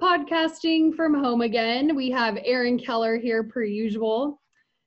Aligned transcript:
podcasting 0.00 0.94
from 0.94 1.14
home 1.14 1.42
again. 1.42 1.94
We 1.94 2.10
have 2.10 2.38
Aaron 2.44 2.78
Keller 2.78 3.18
here, 3.18 3.44
per 3.44 3.62
usual. 3.62 4.40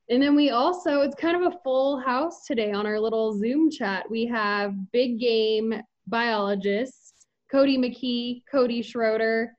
And 0.09 0.21
then 0.21 0.35
we 0.35 0.49
also, 0.49 1.01
it's 1.01 1.15
kind 1.15 1.37
of 1.41 1.53
a 1.53 1.57
full 1.63 1.99
house 1.99 2.45
today 2.45 2.71
on 2.71 2.85
our 2.85 2.99
little 2.99 3.37
Zoom 3.37 3.69
chat. 3.69 4.09
We 4.09 4.25
have 4.25 4.91
big 4.91 5.19
game 5.19 5.73
biologists, 6.07 7.13
Cody 7.51 7.77
McKee, 7.77 8.41
Cody 8.51 8.81
Schroeder. 8.81 9.55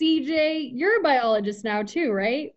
CJ, 0.00 0.70
you're 0.72 0.98
a 0.98 1.02
biologist 1.02 1.64
now 1.64 1.82
too, 1.82 2.10
right? 2.10 2.52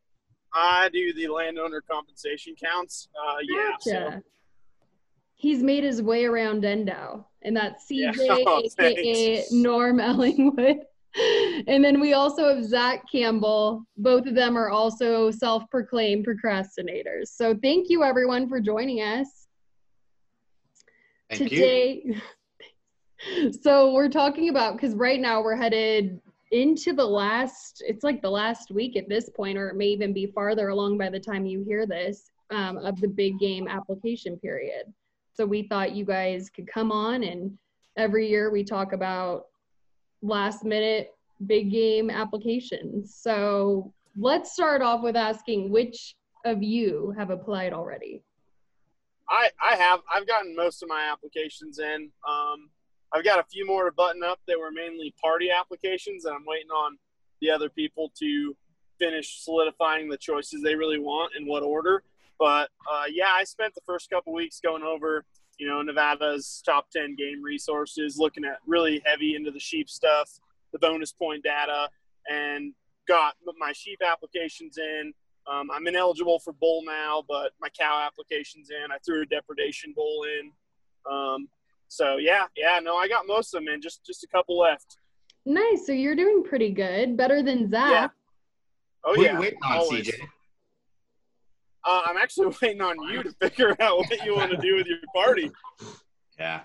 I 0.54 0.90
do 0.90 1.14
the 1.14 1.28
landowner 1.28 1.82
compensation 1.82 2.56
counts. 2.56 3.10
Uh, 3.16 3.38
yeah. 3.44 3.72
So, 3.80 4.22
He's 5.36 5.62
made 5.62 5.84
his 5.84 6.02
way 6.02 6.26
around 6.26 6.64
NDOW, 6.64 7.24
and 7.44 7.56
that's 7.56 7.86
Yeah. 7.92 8.12
CJ, 8.12 8.44
Oh, 8.48 8.64
aka. 8.64 9.46
Norm 9.52 9.98
Ellingwood. 10.00 10.80
And 11.68 11.84
then 11.84 12.00
we 12.00 12.14
also 12.14 12.56
have 12.56 12.64
Zach 12.64 13.04
Campbell. 13.12 13.84
Both 13.98 14.28
of 14.28 14.36
them 14.36 14.58
are 14.58 14.70
also 14.70 15.32
self 15.32 15.64
proclaimed 15.72 16.28
procrastinators. 16.28 17.30
So 17.30 17.56
thank 17.62 17.90
you, 17.90 18.04
everyone, 18.04 18.48
for 18.48 18.60
joining 18.60 19.00
us 19.00 19.48
Thank 21.30 21.52
you. 21.52 21.58
today. 21.58 22.22
so 23.62 23.94
we're 23.94 24.10
talking 24.10 24.50
about 24.50 24.76
because 24.76 24.94
right 24.96 25.20
now 25.20 25.42
we're 25.42 25.56
headed 25.56 26.22
into 26.52 26.94
the 26.94 27.06
last 27.06 27.84
it's 27.86 28.04
like 28.04 28.22
the 28.22 28.30
last 28.30 28.72
week 28.72 28.96
at 28.96 29.10
this 29.10 29.30
point 29.30 29.58
or 29.58 29.70
it 29.70 29.76
may 29.76 29.88
even 29.88 30.14
be 30.14 30.28
farther 30.28 30.70
along 30.70 30.98
by 30.98 31.10
the 31.10 31.20
time 31.20 31.46
you 31.46 31.62
hear 31.64 31.86
this 31.86 32.32
um, 32.52 32.78
of 32.78 33.02
the 33.02 33.08
big 33.08 33.38
game 33.38 33.68
application 33.68 34.38
period 34.38 34.84
so 35.34 35.46
we 35.46 35.64
thought 35.64 35.92
you 35.92 36.06
guys 36.06 36.50
could 36.50 36.66
come 36.66 36.90
on 36.90 37.24
and 37.24 37.58
every 37.98 38.30
year 38.30 38.50
we 38.50 38.64
talk 38.64 38.94
about 38.94 39.48
last 40.22 40.64
minute 40.64 41.16
big 41.46 41.72
game 41.72 42.10
applications 42.10 43.16
so 43.16 43.94
let's 44.18 44.54
start 44.54 44.82
off 44.82 45.04
with 45.04 45.16
asking 45.16 45.70
which 45.70 46.16
of 46.46 46.64
you 46.64 47.14
have 47.18 47.30
applied 47.30 47.74
already 47.74 48.22
I, 49.30 49.50
I 49.62 49.76
have. 49.76 50.00
I've 50.14 50.28
gotten 50.28 50.56
most 50.56 50.82
of 50.84 50.90
my 50.90 51.10
applications 51.12 51.80
in. 51.80 52.10
Um, 52.28 52.70
I've 53.12 53.24
got 53.24 53.40
a 53.40 53.44
few 53.44 53.66
more 53.66 53.86
to 53.86 53.92
button 53.92 54.24
up. 54.24 54.40
They 54.48 54.56
were 54.56 54.72
mainly 54.72 55.14
party 55.22 55.50
applications, 55.52 56.26
and 56.26 56.36
I'm 56.36 56.46
waiting 56.46 56.70
on 56.70 56.98
the 57.42 57.52
other 57.52 57.70
people 57.70 58.12
to 58.20 58.56
finish 59.00 59.44
solidifying 59.44 60.10
the 60.10 60.18
choices 60.18 60.62
they 60.62 60.76
really 60.76 61.00
want 61.00 61.34
in 61.38 61.46
what 61.46 61.64
order. 61.64 62.04
But 62.40 62.70
uh, 62.90 63.04
yeah, 63.12 63.32
I 63.34 63.44
spent 63.44 63.76
the 63.76 63.82
first 63.86 64.10
couple 64.10 64.34
weeks 64.34 64.60
going 64.60 64.84
over, 64.84 65.26
you 65.58 65.68
know, 65.68 65.82
Nevada's 65.82 66.62
top 66.66 66.90
10 66.92 67.16
game 67.16 67.42
resources, 67.42 68.18
looking 68.18 68.46
at 68.46 68.58
really 68.66 69.02
heavy 69.06 69.36
into 69.36 69.52
the 69.52 69.60
sheep 69.60 69.90
stuff, 69.90 70.30
the 70.72 70.80
bonus 70.80 71.12
point 71.12 71.44
data, 71.44 71.90
and 72.30 72.74
got 73.08 73.36
my 73.58 73.72
sheep 73.74 74.00
applications 74.06 74.78
in. 74.78 75.14
Um, 75.52 75.70
I'm 75.72 75.88
ineligible 75.88 76.40
for 76.40 76.54
bull 76.54 76.84
now, 76.86 77.24
but 77.28 77.52
my 77.62 77.70
cow 77.70 78.06
application's 78.06 78.70
in. 78.70 78.92
I 78.92 78.98
threw 79.06 79.22
a 79.22 79.26
depredation 79.26 79.94
bull 79.96 80.24
in. 80.24 80.52
Um, 81.10 81.48
so 81.88 82.18
yeah, 82.18 82.44
yeah, 82.56 82.80
no, 82.84 82.98
I 82.98 83.08
got 83.08 83.26
most 83.28 83.54
of 83.54 83.64
them 83.64 83.74
in. 83.74 83.82
Just 83.82 84.06
just 84.06 84.24
a 84.24 84.28
couple 84.28 84.60
left. 84.60 84.98
nice 85.46 85.86
so 85.86 85.94
you're 85.94 86.16
doing 86.16 86.44
pretty 86.44 86.70
good 86.70 87.16
better 87.16 87.42
than 87.42 87.70
zach 87.70 87.92
Yeah. 87.92 88.08
Oh 89.06 89.16
yeah, 89.16 89.34
you 89.34 89.40
waiting 89.40 89.60
on, 89.64 89.78
always. 89.78 90.08
CJ? 90.10 90.28
Uh, 91.84 92.02
I'm 92.06 92.18
actually 92.18 92.54
waiting 92.62 92.82
on 92.82 93.02
you 93.10 93.24
to 93.24 93.32
figure 93.42 93.76
out 93.80 93.98
what 93.98 94.26
you 94.26 94.36
want 94.36 94.52
to 94.52 94.58
do 94.58 94.76
with 94.76 94.88
your 94.88 95.00
party. 95.14 95.52
Yeah. 96.40 96.62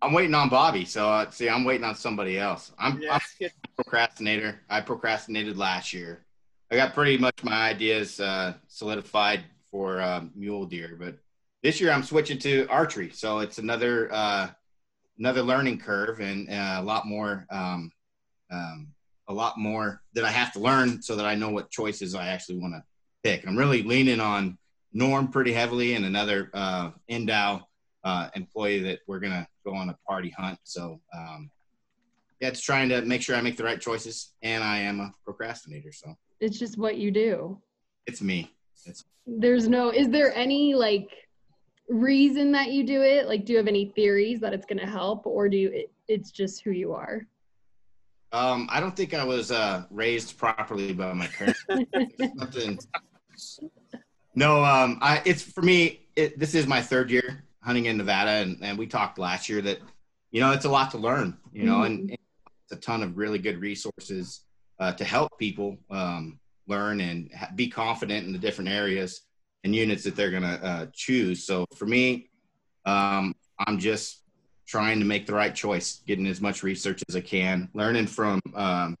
I'm 0.00 0.12
waiting 0.12 0.34
on 0.34 0.48
Bobby. 0.48 0.84
So 0.84 1.08
uh, 1.08 1.30
see, 1.30 1.48
I'm 1.48 1.64
waiting 1.64 1.84
on 1.84 1.94
somebody 1.94 2.38
else. 2.38 2.72
I'm, 2.78 3.00
Yeah, 3.00 3.14
I'm 3.14 3.20
a 3.46 3.82
procrastinator. 3.82 4.60
I 4.68 4.80
procrastinated 4.80 5.56
last 5.56 5.92
year. 5.92 6.24
I 6.70 6.76
got 6.76 6.94
pretty 6.94 7.18
much 7.18 7.44
my 7.44 7.68
ideas 7.68 8.18
uh, 8.18 8.54
solidified 8.66 9.44
for 9.70 10.00
uh, 10.00 10.24
mule 10.34 10.66
deer, 10.66 10.96
but 10.98 11.18
this 11.62 11.80
year 11.80 11.92
I'm 11.92 12.02
switching 12.02 12.38
to 12.40 12.66
archery. 12.68 13.10
So 13.10 13.38
it's 13.38 13.58
another 13.58 14.12
uh, 14.12 14.48
another 15.18 15.42
learning 15.42 15.78
curve 15.78 16.20
and 16.20 16.48
uh, 16.50 16.78
a 16.78 16.82
lot 16.82 17.06
more 17.06 17.46
um, 17.50 17.92
um, 18.50 18.88
a 19.28 19.34
lot 19.34 19.58
more 19.58 20.02
that 20.14 20.24
I 20.24 20.30
have 20.30 20.52
to 20.54 20.58
learn 20.58 21.00
so 21.00 21.14
that 21.16 21.26
I 21.26 21.34
know 21.34 21.50
what 21.50 21.70
choices 21.70 22.14
I 22.14 22.28
actually 22.28 22.58
want 22.58 22.74
to 22.74 22.82
pick. 23.22 23.46
I'm 23.46 23.56
really 23.56 23.82
leaning 23.82 24.20
on 24.20 24.58
Norm 24.92 25.28
pretty 25.28 25.52
heavily 25.52 25.94
and 25.94 26.04
another 26.04 26.50
uh, 26.54 26.90
NDOW 27.10 27.62
uh, 28.04 28.28
employee 28.34 28.80
that 28.80 29.00
we're 29.06 29.20
gonna 29.20 29.46
go 29.64 29.74
on 29.74 29.88
a 29.88 29.98
party 30.06 30.30
hunt. 30.30 30.58
So 30.64 31.00
um, 31.16 31.50
yeah, 32.40 32.48
it's 32.48 32.60
trying 32.60 32.88
to 32.90 33.02
make 33.02 33.22
sure 33.22 33.36
I 33.36 33.40
make 33.40 33.56
the 33.56 33.64
right 33.64 33.80
choices, 33.80 34.32
and 34.42 34.64
I 34.64 34.78
am 34.78 35.00
a 35.00 35.14
procrastinator, 35.24 35.92
so 35.92 36.16
it's 36.40 36.58
just 36.58 36.76
what 36.76 36.96
you 36.96 37.10
do 37.10 37.58
it's 38.06 38.22
me. 38.22 38.50
It's 38.84 39.04
there's 39.26 39.68
no 39.68 39.90
is 39.90 40.08
there 40.08 40.34
any 40.34 40.74
like 40.74 41.08
reason 41.88 42.50
that 42.52 42.72
you 42.72 42.84
do 42.84 43.02
it 43.02 43.28
like 43.28 43.44
do 43.44 43.52
you 43.52 43.58
have 43.58 43.68
any 43.68 43.86
theories 43.94 44.40
that 44.40 44.52
it's 44.52 44.66
going 44.66 44.78
to 44.78 44.86
help 44.86 45.26
or 45.26 45.48
do 45.48 45.56
you 45.56 45.68
it, 45.70 45.92
it's 46.08 46.30
just 46.30 46.62
who 46.62 46.70
you 46.70 46.92
are 46.92 47.26
um, 48.32 48.66
I 48.70 48.80
don't 48.80 48.96
think 48.96 49.12
I 49.12 49.24
was 49.24 49.52
uh, 49.52 49.84
raised 49.90 50.38
properly 50.38 50.94
by 50.94 51.12
my 51.12 51.26
parents. 51.26 51.62
Something. 52.38 52.78
No, 54.34 54.64
um, 54.64 54.98
I 55.00 55.22
it's 55.24 55.42
for 55.42 55.62
me. 55.62 56.06
It, 56.16 56.38
this 56.38 56.54
is 56.54 56.66
my 56.66 56.80
third 56.80 57.10
year 57.10 57.44
hunting 57.62 57.86
in 57.86 57.96
Nevada, 57.96 58.30
and, 58.30 58.58
and 58.62 58.78
we 58.78 58.86
talked 58.86 59.18
last 59.18 59.48
year 59.48 59.62
that 59.62 59.78
you 60.30 60.40
know 60.40 60.52
it's 60.52 60.64
a 60.64 60.70
lot 60.70 60.90
to 60.92 60.98
learn. 60.98 61.36
You 61.52 61.64
know, 61.64 61.82
and, 61.82 62.10
and 62.10 62.18
it's 62.64 62.72
a 62.72 62.76
ton 62.76 63.02
of 63.02 63.16
really 63.16 63.38
good 63.38 63.60
resources 63.60 64.40
uh, 64.80 64.92
to 64.92 65.04
help 65.04 65.38
people 65.38 65.78
um, 65.90 66.40
learn 66.66 67.00
and 67.00 67.30
ha- 67.32 67.50
be 67.54 67.68
confident 67.68 68.26
in 68.26 68.32
the 68.32 68.38
different 68.38 68.70
areas 68.70 69.22
and 69.64 69.74
units 69.74 70.02
that 70.04 70.16
they're 70.16 70.30
going 70.30 70.42
to 70.42 70.64
uh, 70.64 70.86
choose. 70.92 71.46
So 71.46 71.66
for 71.76 71.86
me, 71.86 72.30
um, 72.84 73.34
I'm 73.66 73.78
just 73.78 74.22
trying 74.66 74.98
to 74.98 75.04
make 75.04 75.26
the 75.26 75.34
right 75.34 75.54
choice, 75.54 76.00
getting 76.06 76.26
as 76.26 76.40
much 76.40 76.62
research 76.62 77.02
as 77.08 77.16
I 77.16 77.20
can, 77.20 77.68
learning 77.74 78.06
from 78.06 78.40
um, 78.54 78.96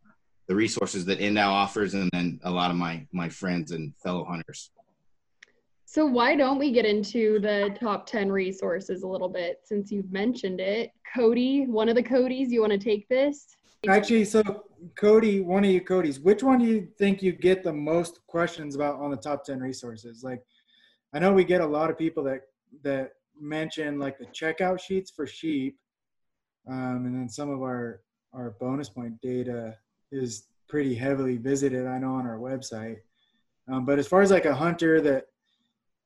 the 0.52 0.56
resources 0.56 1.06
that 1.06 1.18
NDOW 1.18 1.48
offers, 1.48 1.94
and 1.94 2.10
then 2.12 2.38
a 2.44 2.50
lot 2.50 2.70
of 2.70 2.76
my 2.76 3.06
my 3.10 3.28
friends 3.28 3.72
and 3.72 3.94
fellow 4.02 4.24
hunters. 4.24 4.70
so 5.86 6.04
why 6.04 6.36
don't 6.36 6.58
we 6.58 6.70
get 6.70 6.84
into 6.84 7.40
the 7.40 7.74
top 7.80 8.06
10 8.06 8.30
resources 8.30 9.02
a 9.02 9.06
little 9.06 9.28
bit 9.28 9.60
since 9.64 9.90
you've 9.90 10.12
mentioned 10.12 10.60
it 10.60 10.90
cody 11.14 11.66
one 11.66 11.88
of 11.88 11.94
the 11.94 12.02
codys 12.02 12.48
you 12.50 12.60
want 12.60 12.72
to 12.72 12.78
take 12.78 13.08
this 13.08 13.56
Actually, 13.88 14.24
so 14.24 14.42
Cody, 14.96 15.40
one 15.40 15.64
of 15.64 15.70
you 15.70 15.80
Codys, 15.80 16.22
which 16.22 16.42
one 16.42 16.60
do 16.60 16.66
you 16.66 16.86
think 16.98 17.20
you 17.20 17.32
get 17.32 17.64
the 17.64 17.72
most 17.72 18.20
questions 18.28 18.76
about 18.76 19.00
on 19.00 19.10
the 19.10 19.16
top 19.16 19.44
10 19.44 19.58
resources? 19.58 20.22
Like, 20.22 20.40
I 21.12 21.18
know 21.18 21.32
we 21.32 21.42
get 21.42 21.60
a 21.60 21.66
lot 21.66 21.90
of 21.90 21.98
people 21.98 22.22
that, 22.24 22.42
that 22.84 23.10
mention 23.40 23.98
like 23.98 24.18
the 24.18 24.26
checkout 24.26 24.80
sheets 24.80 25.10
for 25.10 25.26
sheep. 25.26 25.76
Um, 26.70 27.06
and 27.06 27.14
then 27.16 27.28
some 27.28 27.50
of 27.50 27.60
our, 27.60 28.02
our 28.32 28.54
bonus 28.60 28.88
point 28.88 29.20
data 29.20 29.76
is 30.12 30.44
pretty 30.68 30.94
heavily 30.94 31.36
visited, 31.36 31.86
I 31.86 31.98
know 31.98 32.14
on 32.14 32.26
our 32.26 32.38
website. 32.38 32.98
Um, 33.68 33.84
but 33.84 33.98
as 33.98 34.06
far 34.06 34.22
as 34.22 34.30
like 34.30 34.44
a 34.44 34.54
hunter 34.54 35.00
that 35.00 35.26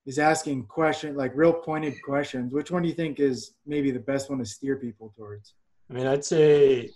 is 0.06 0.19
asking 0.19 0.67
questions, 0.67 1.17
like 1.17 1.32
real 1.35 1.53
pointed 1.53 1.94
questions, 2.03 2.53
which 2.53 2.70
one 2.70 2.82
do 2.82 2.88
you 2.88 2.94
think 2.94 3.20
is 3.20 3.55
maybe 3.67 3.91
the 3.91 4.00
best 4.00 4.31
one 4.31 4.38
to 4.38 4.44
steer 4.44 4.76
people 4.76 5.12
towards? 5.17 5.55
I 5.91 5.94
mean, 5.94 6.06
I'd 6.06 6.25
say 6.25 6.91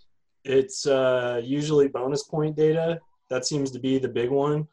it's 0.45 0.87
uh, 0.87 1.41
usually 1.45 1.89
bonus 1.89 2.25
point 2.25 2.57
data. 2.57 3.01
That 3.29 3.47
seems 3.47 3.71
to 3.73 3.79
be 3.79 3.99
the 3.99 4.09
big 4.09 4.31
one. 4.31 4.67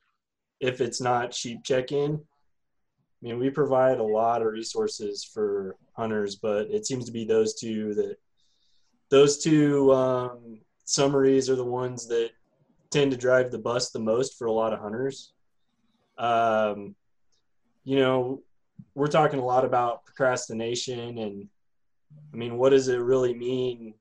If 0.60 0.82
it's 0.82 1.02
not 1.02 1.34
sheep 1.34 1.64
check-in, 1.64 2.16
I 2.16 3.26
mean, 3.26 3.40
we 3.40 3.50
provide 3.50 4.00
a 4.00 4.04
lot 4.04 4.42
of 4.42 4.48
resources 4.48 5.24
for 5.24 5.76
hunters, 5.94 6.36
but 6.36 6.70
it 6.72 6.86
seems 6.86 7.06
to 7.06 7.12
be 7.12 7.26
those 7.26 7.56
two 7.56 7.94
that 7.96 8.18
those 9.10 9.38
two 9.38 9.92
um, 9.94 10.60
summaries 10.88 11.50
are 11.50 11.56
the 11.56 11.64
ones 11.64 12.08
that 12.08 12.32
tend 12.90 13.12
to 13.12 13.18
drive 13.18 13.52
the 13.52 13.60
bus 13.60 13.92
the 13.92 14.00
most 14.00 14.38
for 14.38 14.48
a 14.48 14.52
lot 14.52 14.74
of 14.74 14.80
hunters. 14.80 15.34
Um, 16.18 16.96
you 17.84 17.98
know, 17.98 18.42
we're 18.96 19.08
talking 19.08 19.40
a 19.40 19.46
lot 19.46 19.66
about 19.66 20.06
procrastination 20.06 21.18
and 21.18 21.48
I 22.34 22.38
mean, 22.38 22.58
what 22.58 22.70
does 22.70 22.88
it 22.88 22.98
really 22.98 23.34
mean 23.34 23.94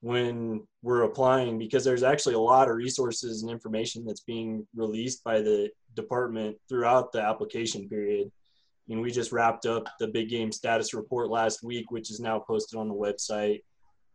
when 0.00 0.62
we're 0.82 1.02
applying 1.02 1.58
because 1.58 1.82
there's 1.82 2.02
actually 2.02 2.34
a 2.34 2.38
lot 2.38 2.68
of 2.68 2.76
resources 2.76 3.42
and 3.42 3.50
information 3.50 4.04
that's 4.04 4.20
being 4.20 4.66
released 4.74 5.24
by 5.24 5.40
the 5.40 5.70
department 5.94 6.56
throughout 6.68 7.10
the 7.10 7.20
application 7.20 7.88
period. 7.88 8.28
I 8.28 8.94
mean, 8.94 9.00
we 9.00 9.10
just 9.10 9.32
wrapped 9.32 9.66
up 9.66 9.88
the 9.98 10.08
big 10.08 10.28
game 10.28 10.52
status 10.52 10.94
report 10.94 11.30
last 11.30 11.64
week, 11.64 11.90
which 11.90 12.10
is 12.10 12.20
now 12.20 12.38
posted 12.38 12.78
on 12.78 12.88
the 12.88 12.94
website. 12.94 13.62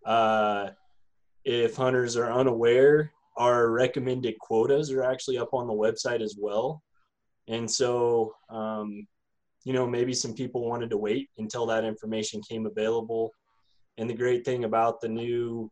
Uh, 0.06 0.69
if 1.45 1.75
hunters 1.75 2.16
are 2.16 2.31
unaware, 2.31 3.12
our 3.38 3.69
recommended 3.69 4.38
quotas 4.40 4.92
are 4.92 5.04
actually 5.04 5.38
up 5.38 5.54
on 5.54 5.68
the 5.68 5.74
website 5.74 6.22
as 6.22 6.36
well. 6.40 6.81
And 7.48 7.69
so, 7.69 8.36
um, 8.50 9.07
you 9.66 9.74
know, 9.74 9.88
maybe 9.88 10.13
some 10.13 10.34
people 10.34 10.68
wanted 10.68 10.90
to 10.92 10.98
wait 10.98 11.30
until 11.38 11.66
that 11.68 11.84
information 11.84 12.42
came 12.48 12.66
available. 12.66 13.31
And 13.98 14.10
the 14.10 14.13
great 14.13 14.45
thing 14.45 14.63
about 14.63 15.01
the 15.01 15.10
new 15.10 15.72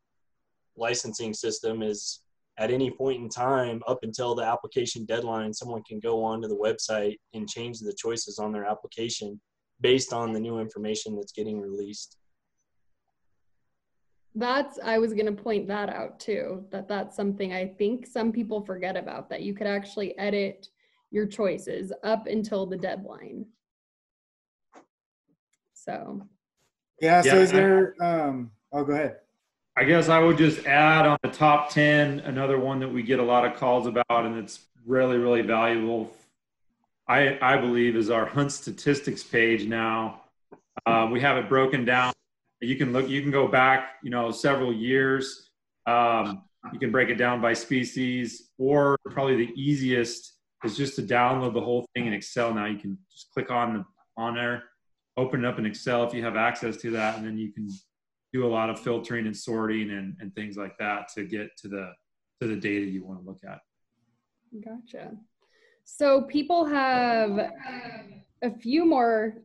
licensing 0.75 1.33
system 1.33 1.81
is 1.81 2.21
at 2.57 2.71
any 2.71 2.91
point 2.91 3.21
in 3.21 3.29
time, 3.29 3.81
up 3.87 3.99
until 4.03 4.35
the 4.35 4.43
application 4.43 5.05
deadline, 5.05 5.53
someone 5.53 5.83
can 5.83 5.99
go 5.99 6.23
onto 6.23 6.47
the 6.47 6.55
website 6.55 7.17
and 7.33 7.49
change 7.49 7.79
the 7.79 7.93
choices 7.93 8.39
on 8.39 8.51
their 8.51 8.65
application 8.65 9.39
based 9.79 10.13
on 10.13 10.31
the 10.31 10.39
new 10.39 10.59
information 10.59 11.15
that's 11.15 11.31
getting 11.31 11.59
released. 11.59 12.17
That's 14.35 14.79
I 14.83 14.97
was 14.97 15.13
going 15.13 15.25
to 15.25 15.31
point 15.43 15.67
that 15.67 15.89
out 15.89 16.19
too. 16.19 16.65
That 16.71 16.87
that's 16.87 17.15
something 17.15 17.53
I 17.53 17.67
think 17.67 18.07
some 18.07 18.31
people 18.31 18.61
forget 18.61 18.95
about 18.95 19.29
that 19.29 19.41
you 19.41 19.53
could 19.53 19.67
actually 19.67 20.17
edit 20.17 20.69
your 21.11 21.25
choices 21.25 21.91
up 22.03 22.27
until 22.27 22.65
the 22.65 22.77
deadline. 22.77 23.45
So, 25.73 26.21
Yeah. 27.01 27.21
So 27.21 27.27
Yeah, 27.35 27.41
is 27.41 27.51
I- 27.51 27.55
there? 27.55 27.95
Um. 27.99 28.51
Oh, 28.71 28.83
go 28.85 28.93
ahead. 28.93 29.17
I 29.75 29.83
guess 29.85 30.09
I 30.09 30.19
would 30.19 30.37
just 30.37 30.65
add 30.65 31.05
on 31.05 31.17
the 31.23 31.29
top 31.29 31.69
10, 31.69 32.19
another 32.21 32.59
one 32.59 32.79
that 32.79 32.89
we 32.89 33.03
get 33.03 33.19
a 33.19 33.23
lot 33.23 33.45
of 33.45 33.55
calls 33.57 33.87
about, 33.87 34.05
and 34.09 34.37
it's 34.37 34.65
really, 34.85 35.17
really 35.17 35.41
valuable. 35.41 36.11
I, 37.07 37.37
I 37.41 37.57
believe 37.57 37.95
is 37.95 38.09
our 38.09 38.25
hunt 38.25 38.51
statistics 38.51 39.23
page 39.23 39.65
now. 39.65 40.21
Um, 40.85 41.09
we 41.11 41.21
have 41.21 41.37
it 41.37 41.47
broken 41.47 41.85
down. 41.85 42.13
You 42.61 42.75
can 42.75 42.93
look, 42.93 43.09
you 43.09 43.21
can 43.21 43.31
go 43.31 43.47
back, 43.47 43.95
you 44.03 44.09
know, 44.11 44.31
several 44.31 44.71
years. 44.71 45.49
Um, 45.87 46.43
you 46.71 46.79
can 46.79 46.91
break 46.91 47.09
it 47.09 47.15
down 47.15 47.41
by 47.41 47.53
species, 47.53 48.51
or 48.59 48.97
probably 49.09 49.35
the 49.35 49.51
easiest 49.55 50.37
is 50.63 50.77
just 50.77 50.95
to 50.95 51.01
download 51.01 51.53
the 51.53 51.61
whole 51.61 51.87
thing 51.95 52.05
in 52.05 52.13
Excel. 52.13 52.53
Now 52.53 52.67
you 52.67 52.77
can 52.77 52.97
just 53.11 53.31
click 53.31 53.49
on 53.49 53.73
the 53.73 53.85
on 54.15 54.35
there, 54.35 54.63
open 55.17 55.43
it 55.43 55.47
up 55.47 55.57
in 55.57 55.65
Excel 55.65 56.03
if 56.03 56.13
you 56.13 56.23
have 56.23 56.35
access 56.35 56.77
to 56.77 56.91
that, 56.91 57.17
and 57.17 57.25
then 57.25 57.37
you 57.37 57.51
can 57.51 57.67
do 58.31 58.45
a 58.45 58.47
lot 58.47 58.69
of 58.69 58.79
filtering 58.79 59.25
and 59.25 59.35
sorting 59.35 59.91
and, 59.91 60.15
and 60.19 60.33
things 60.35 60.55
like 60.55 60.77
that 60.77 61.07
to 61.15 61.23
get 61.25 61.49
to 61.57 61.67
the 61.67 61.91
to 62.41 62.47
the 62.47 62.55
data 62.55 62.85
you 62.85 63.03
want 63.05 63.19
to 63.19 63.25
look 63.25 63.39
at. 63.47 63.59
gotcha. 64.63 65.11
So 65.83 66.23
people 66.23 66.65
have 66.65 67.51
a 68.41 68.51
few 68.59 68.85
more. 68.85 69.35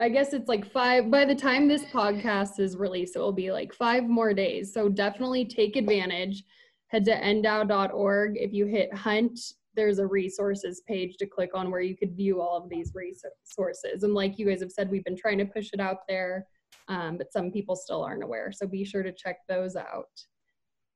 I 0.00 0.08
guess 0.08 0.32
it's 0.32 0.48
like 0.48 0.70
five. 0.72 1.10
By 1.10 1.26
the 1.26 1.34
time 1.34 1.68
this 1.68 1.84
podcast 1.84 2.58
is 2.58 2.76
released, 2.76 3.16
it 3.16 3.18
will 3.18 3.32
be 3.32 3.52
like 3.52 3.74
five 3.74 4.04
more 4.04 4.32
days. 4.32 4.72
So 4.72 4.88
definitely 4.88 5.44
take 5.44 5.76
advantage. 5.76 6.42
Head 6.86 7.04
to 7.04 7.12
ndow.org. 7.12 8.36
If 8.36 8.54
you 8.54 8.64
hit 8.66 8.94
hunt, 8.94 9.38
there's 9.76 9.98
a 9.98 10.06
resources 10.06 10.82
page 10.88 11.16
to 11.18 11.26
click 11.26 11.50
on 11.54 11.70
where 11.70 11.82
you 11.82 11.96
could 11.96 12.16
view 12.16 12.40
all 12.40 12.56
of 12.56 12.70
these 12.70 12.92
resources. 12.94 14.02
And 14.02 14.14
like 14.14 14.38
you 14.38 14.46
guys 14.46 14.60
have 14.60 14.72
said, 14.72 14.90
we've 14.90 15.04
been 15.04 15.16
trying 15.16 15.38
to 15.38 15.44
push 15.44 15.70
it 15.72 15.80
out 15.80 15.98
there, 16.08 16.46
um, 16.88 17.18
but 17.18 17.32
some 17.32 17.52
people 17.52 17.76
still 17.76 18.02
aren't 18.02 18.24
aware. 18.24 18.50
So 18.52 18.66
be 18.66 18.84
sure 18.84 19.02
to 19.02 19.12
check 19.12 19.36
those 19.48 19.76
out. 19.76 20.08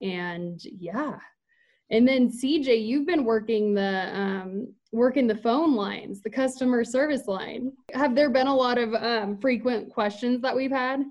And 0.00 0.58
yeah. 0.64 1.18
And 1.90 2.08
then 2.08 2.30
CJ, 2.30 2.84
you've 2.84 3.06
been 3.06 3.24
working 3.24 3.74
the 3.74 4.10
um, 4.18 4.72
working 4.94 5.26
the 5.26 5.34
phone 5.34 5.74
lines, 5.74 6.22
the 6.22 6.30
customer 6.30 6.84
service 6.84 7.26
line. 7.26 7.72
Have 7.92 8.14
there 8.14 8.30
been 8.30 8.46
a 8.46 8.54
lot 8.54 8.78
of 8.78 8.94
um, 8.94 9.36
frequent 9.38 9.92
questions 9.92 10.40
that 10.42 10.54
we've 10.54 10.70
had? 10.70 11.02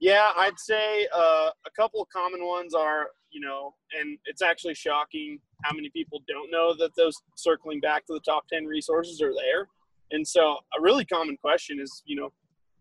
Yeah, 0.00 0.30
I'd 0.34 0.58
say 0.58 1.06
uh, 1.14 1.50
a 1.66 1.70
couple 1.76 2.00
of 2.00 2.08
common 2.08 2.44
ones 2.44 2.74
are, 2.74 3.08
you 3.30 3.40
know, 3.40 3.74
and 3.98 4.18
it's 4.24 4.40
actually 4.40 4.74
shocking 4.74 5.38
how 5.62 5.74
many 5.74 5.90
people 5.90 6.22
don't 6.26 6.50
know 6.50 6.74
that 6.78 6.90
those 6.96 7.14
circling 7.36 7.80
back 7.80 8.06
to 8.06 8.14
the 8.14 8.20
top 8.20 8.48
10 8.48 8.64
resources 8.64 9.20
are 9.20 9.32
there. 9.34 9.68
And 10.10 10.26
so 10.26 10.56
a 10.78 10.80
really 10.80 11.04
common 11.04 11.36
question 11.36 11.78
is, 11.80 12.02
you 12.06 12.16
know, 12.16 12.32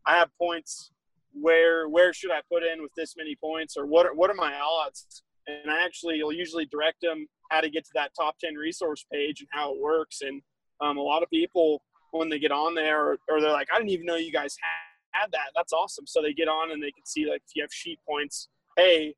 I 0.06 0.18
have 0.18 0.30
points 0.38 0.92
where 1.34 1.90
where 1.90 2.14
should 2.14 2.32
I 2.32 2.40
put 2.50 2.64
in 2.64 2.82
with 2.82 2.92
this 2.96 3.16
many 3.18 3.36
points 3.36 3.76
or 3.76 3.86
what 3.86 4.06
are, 4.06 4.14
what 4.14 4.30
are 4.30 4.36
my 4.36 4.54
odds? 4.54 5.24
And 5.48 5.70
I 5.70 5.84
actually 5.84 6.24
will 6.24 6.32
usually 6.32 6.66
direct 6.66 7.02
them 7.02 7.28
how 7.50 7.62
to 7.62 7.70
get 7.70 7.86
to 7.86 7.92
that 7.96 8.12
top 8.20 8.38
10 8.40 8.56
resource 8.56 9.06
page 9.12 9.42
and 9.42 9.50
how 9.52 9.74
it 9.74 9.80
works. 9.80 10.22
And 10.22 10.42
um, 10.82 10.98
a 10.98 11.02
lot 11.02 11.24
of 11.24 11.30
people, 11.30 11.82
when 12.12 12.30
they 12.30 12.40
get 12.40 12.52
on 12.52 12.76
there 12.76 13.04
or, 13.04 13.18
or 13.30 13.42
they're 13.42 13.52
like, 13.52 13.68
I 13.74 13.78
didn't 13.78 13.92
even 13.92 14.06
know 14.06 14.16
you 14.16 14.32
guys 14.32 14.56
had 14.62 15.22
had 15.22 15.32
that. 15.32 15.52
That's 15.56 15.74
awesome. 15.74 16.06
So 16.08 16.22
they 16.22 16.34
get 16.34 16.48
on 16.48 16.72
and 16.72 16.82
they 16.82 16.92
can 16.92 17.06
see 17.06 17.30
like 17.30 17.42
if 17.48 17.56
you 17.56 17.64
have 17.64 17.74
sheet 17.74 18.00
points, 18.08 18.50
hey, 18.78 19.16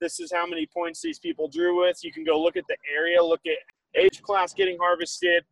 this 0.00 0.20
is 0.20 0.32
how 0.32 0.46
many 0.46 0.66
points 0.66 1.00
these 1.02 1.18
people 1.18 1.48
drew 1.48 1.84
with. 1.84 1.98
You 2.02 2.12
can 2.12 2.24
go 2.24 2.40
look 2.40 2.56
at 2.56 2.64
the 2.68 2.76
area, 2.94 3.22
look 3.22 3.42
at 3.46 4.00
age 4.00 4.22
class 4.22 4.54
getting 4.54 4.78
harvested, 4.80 5.44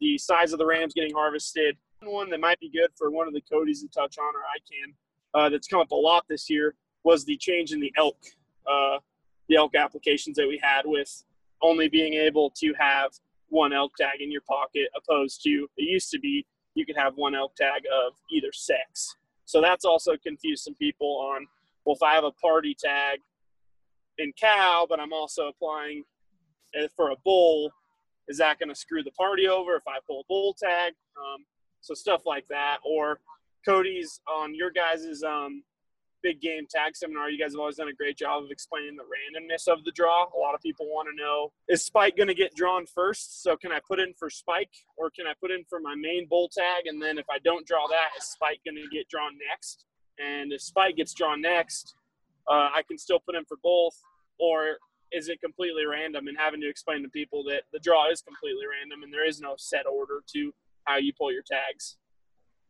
the 0.00 0.16
size 0.18 0.52
of 0.52 0.58
the 0.58 0.66
rams 0.66 0.94
getting 0.94 1.14
harvested. 1.14 1.76
One 2.02 2.30
that 2.30 2.40
might 2.40 2.58
be 2.60 2.70
good 2.70 2.88
for 2.96 3.10
one 3.10 3.28
of 3.28 3.34
the 3.34 3.42
Cody's 3.42 3.82
to 3.82 3.88
touch 3.88 4.16
on, 4.18 4.34
or 4.34 4.40
I 4.40 4.58
can, 4.70 4.94
uh, 5.34 5.48
that's 5.50 5.66
come 5.66 5.80
up 5.80 5.90
a 5.90 5.94
lot 5.94 6.24
this 6.28 6.48
year 6.48 6.74
was 7.04 7.24
the 7.24 7.36
change 7.36 7.72
in 7.72 7.80
the 7.80 7.92
elk, 7.98 8.16
uh, 8.70 8.98
the 9.48 9.56
elk 9.56 9.74
applications 9.74 10.36
that 10.36 10.48
we 10.48 10.58
had 10.62 10.82
with 10.86 11.24
only 11.62 11.88
being 11.88 12.14
able 12.14 12.50
to 12.56 12.72
have 12.78 13.10
one 13.48 13.72
elk 13.72 13.92
tag 13.96 14.20
in 14.20 14.30
your 14.30 14.42
pocket, 14.42 14.88
opposed 14.96 15.42
to 15.42 15.68
it 15.76 15.82
used 15.82 16.10
to 16.10 16.18
be 16.18 16.46
you 16.74 16.86
could 16.86 16.96
have 16.96 17.14
one 17.16 17.34
elk 17.34 17.54
tag 17.56 17.82
of 17.92 18.12
either 18.32 18.52
sex. 18.52 19.16
So 19.44 19.60
that's 19.60 19.84
also 19.84 20.12
confused 20.22 20.62
some 20.62 20.76
people 20.76 21.32
on, 21.34 21.46
well, 21.84 21.96
if 21.96 22.02
I 22.02 22.14
have 22.14 22.24
a 22.24 22.30
party 22.32 22.76
tag 22.78 23.18
in 24.18 24.32
cow, 24.40 24.86
but 24.88 25.00
I'm 25.00 25.12
also 25.12 25.48
applying 25.48 26.04
for 26.94 27.10
a 27.10 27.16
bull, 27.24 27.72
is 28.28 28.38
that 28.38 28.60
going 28.60 28.68
to 28.68 28.74
screw 28.76 29.02
the 29.02 29.10
party 29.10 29.48
over 29.48 29.74
if 29.74 29.82
I 29.88 29.98
pull 30.06 30.20
a 30.20 30.24
bull 30.28 30.54
tag? 30.54 30.92
Um, 31.16 31.44
so 31.80 31.94
stuff 31.94 32.22
like 32.26 32.46
that. 32.48 32.78
Or 32.84 33.18
Cody's 33.64 34.20
on 34.28 34.54
your 34.54 34.70
guys' 34.70 35.22
um, 35.26 35.64
big 36.22 36.40
game 36.40 36.66
tag 36.70 36.96
seminar. 36.96 37.30
You 37.30 37.38
guys 37.38 37.52
have 37.52 37.60
always 37.60 37.76
done 37.76 37.88
a 37.88 37.94
great 37.94 38.16
job 38.16 38.44
of 38.44 38.50
explaining 38.50 38.96
the 38.96 39.04
randomness 39.04 39.68
of 39.68 39.84
the 39.84 39.92
draw. 39.92 40.26
A 40.34 40.38
lot 40.38 40.54
of 40.54 40.60
people 40.60 40.86
want 40.86 41.08
to 41.08 41.22
know 41.22 41.52
is 41.68 41.84
Spike 41.84 42.16
going 42.16 42.28
to 42.28 42.34
get 42.34 42.54
drawn 42.54 42.86
first? 42.86 43.42
So 43.42 43.56
can 43.56 43.72
I 43.72 43.80
put 43.86 44.00
in 44.00 44.14
for 44.14 44.30
Spike 44.30 44.72
or 44.96 45.10
can 45.10 45.26
I 45.26 45.32
put 45.40 45.50
in 45.50 45.64
for 45.68 45.80
my 45.80 45.94
main 45.94 46.26
bull 46.28 46.48
tag? 46.48 46.86
And 46.86 47.02
then 47.02 47.18
if 47.18 47.26
I 47.30 47.38
don't 47.38 47.66
draw 47.66 47.86
that, 47.88 48.10
is 48.18 48.24
Spike 48.24 48.60
going 48.64 48.76
to 48.76 48.88
get 48.94 49.08
drawn 49.08 49.32
next? 49.50 49.86
And 50.18 50.52
if 50.52 50.60
Spike 50.60 50.96
gets 50.96 51.14
drawn 51.14 51.40
next, 51.40 51.94
uh, 52.48 52.70
I 52.74 52.82
can 52.86 52.98
still 52.98 53.20
put 53.20 53.34
in 53.34 53.44
for 53.44 53.56
both. 53.62 53.96
Or 54.38 54.76
is 55.12 55.28
it 55.28 55.40
completely 55.40 55.84
random? 55.86 56.28
And 56.28 56.36
having 56.38 56.60
to 56.60 56.68
explain 56.68 57.02
to 57.02 57.08
people 57.08 57.44
that 57.44 57.62
the 57.72 57.78
draw 57.78 58.10
is 58.10 58.22
completely 58.22 58.64
random 58.70 59.02
and 59.02 59.12
there 59.12 59.26
is 59.26 59.40
no 59.40 59.54
set 59.56 59.86
order 59.86 60.22
to 60.34 60.52
how 60.84 60.96
you 60.96 61.12
pull 61.12 61.32
your 61.32 61.42
tags 61.42 61.96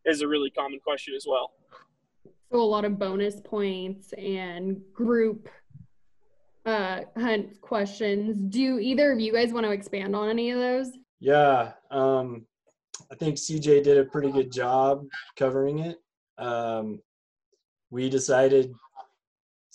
is 0.05 0.23
a 0.23 0.29
really 0.29 0.51
common 0.51 0.81
question 0.81 1.15
as 1.15 1.27
well. 1.29 1.53
So 2.51 2.61
a 2.61 2.63
lot 2.63 2.85
of 2.85 2.99
bonus 2.99 3.41
points 3.41 4.13
and 4.15 4.81
group 4.93 5.49
uh, 6.67 7.03
hunt 7.17 7.61
questions. 7.61 8.37
Do 8.53 8.81
either 8.81 9.13
of 9.13 9.21
you 9.21 9.33
guys 9.33 9.53
want 9.53 9.67
to 9.67 9.73
expand 9.73 10.17
on 10.17 10.29
any 10.29 10.51
of 10.51 10.59
those? 10.59 10.91
Yeah, 11.21 11.73
um, 11.93 12.47
I 13.11 13.15
think 13.15 13.37
CJ 13.37 13.85
did 13.85 13.99
a 13.99 14.05
pretty 14.05 14.33
good 14.33 14.51
job 14.51 15.07
covering 15.37 15.79
it. 15.81 15.99
Um, 16.39 17.01
we 17.91 18.09
decided 18.11 18.75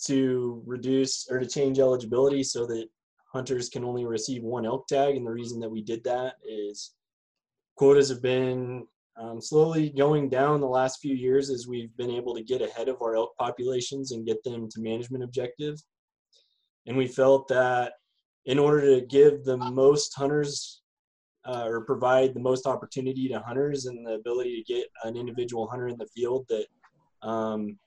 to 0.04 0.62
reduce 0.66 1.28
or 1.30 1.38
to 1.38 1.46
change 1.46 1.78
eligibility 1.78 2.42
so 2.42 2.66
that 2.66 2.88
hunters 3.32 3.70
can 3.70 3.84
only 3.84 4.04
receive 4.04 4.42
one 4.42 4.66
elk 4.66 4.86
tag, 4.86 5.16
and 5.16 5.26
the 5.26 5.30
reason 5.30 5.60
that 5.60 5.70
we 5.70 5.82
did 5.82 6.04
that 6.04 6.34
is 6.46 6.92
quotas 7.76 8.10
have 8.10 8.22
been 8.22 8.86
um, 9.18 9.40
slowly 9.40 9.90
going 9.90 10.28
down 10.28 10.60
the 10.60 10.66
last 10.66 11.00
few 11.00 11.14
years 11.14 11.50
as 11.50 11.66
we've 11.66 11.94
been 11.96 12.10
able 12.10 12.34
to 12.34 12.42
get 12.42 12.60
ahead 12.60 12.88
of 12.88 13.00
our 13.00 13.16
elk 13.16 13.34
populations 13.38 14.12
and 14.12 14.26
get 14.26 14.42
them 14.44 14.68
to 14.68 14.80
management 14.80 15.24
objective. 15.24 15.76
And 16.86 16.96
we 16.96 17.06
felt 17.06 17.48
that 17.48 17.94
in 18.44 18.58
order 18.58 18.80
to 18.82 19.06
give 19.06 19.44
the 19.44 19.56
most 19.56 20.14
hunters 20.14 20.82
uh, 21.46 21.64
or 21.66 21.80
provide 21.82 22.34
the 22.34 22.40
most 22.40 22.66
opportunity 22.66 23.28
to 23.28 23.40
hunters 23.40 23.86
and 23.86 24.06
the 24.06 24.14
ability 24.14 24.62
to 24.62 24.72
get 24.72 24.86
an 25.04 25.16
individual 25.16 25.66
hunter 25.66 25.88
in 25.88 25.96
the 25.96 26.06
field 26.06 26.46
that 26.48 26.66
um, 27.26 27.78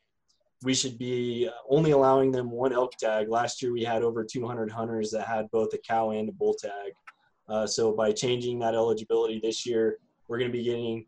we 0.64 0.74
should 0.74 0.98
be 0.98 1.50
only 1.70 1.92
allowing 1.92 2.32
them 2.32 2.52
one 2.52 2.74
elk 2.74 2.92
tag. 2.98 3.30
Last 3.30 3.62
year 3.62 3.72
we 3.72 3.84
had 3.84 4.04
over 4.04 4.26
200 4.26 4.72
hunters 4.72 5.12
that 5.12 5.28
had 5.28 5.50
both 5.52 5.74
a 5.74 5.78
cow 5.78 6.12
and 6.12 6.28
a 6.28 6.34
bull 6.34 6.56
tag. 6.60 6.92
Uh, 7.48 7.66
so 7.66 7.94
by 7.94 8.12
changing 8.12 8.60
that 8.60 8.76
eligibility 8.76 9.40
this 9.42 9.66
year, 9.66 9.98
we're 10.28 10.38
going 10.38 10.52
to 10.52 10.58
be 10.58 10.64
getting 10.64 11.06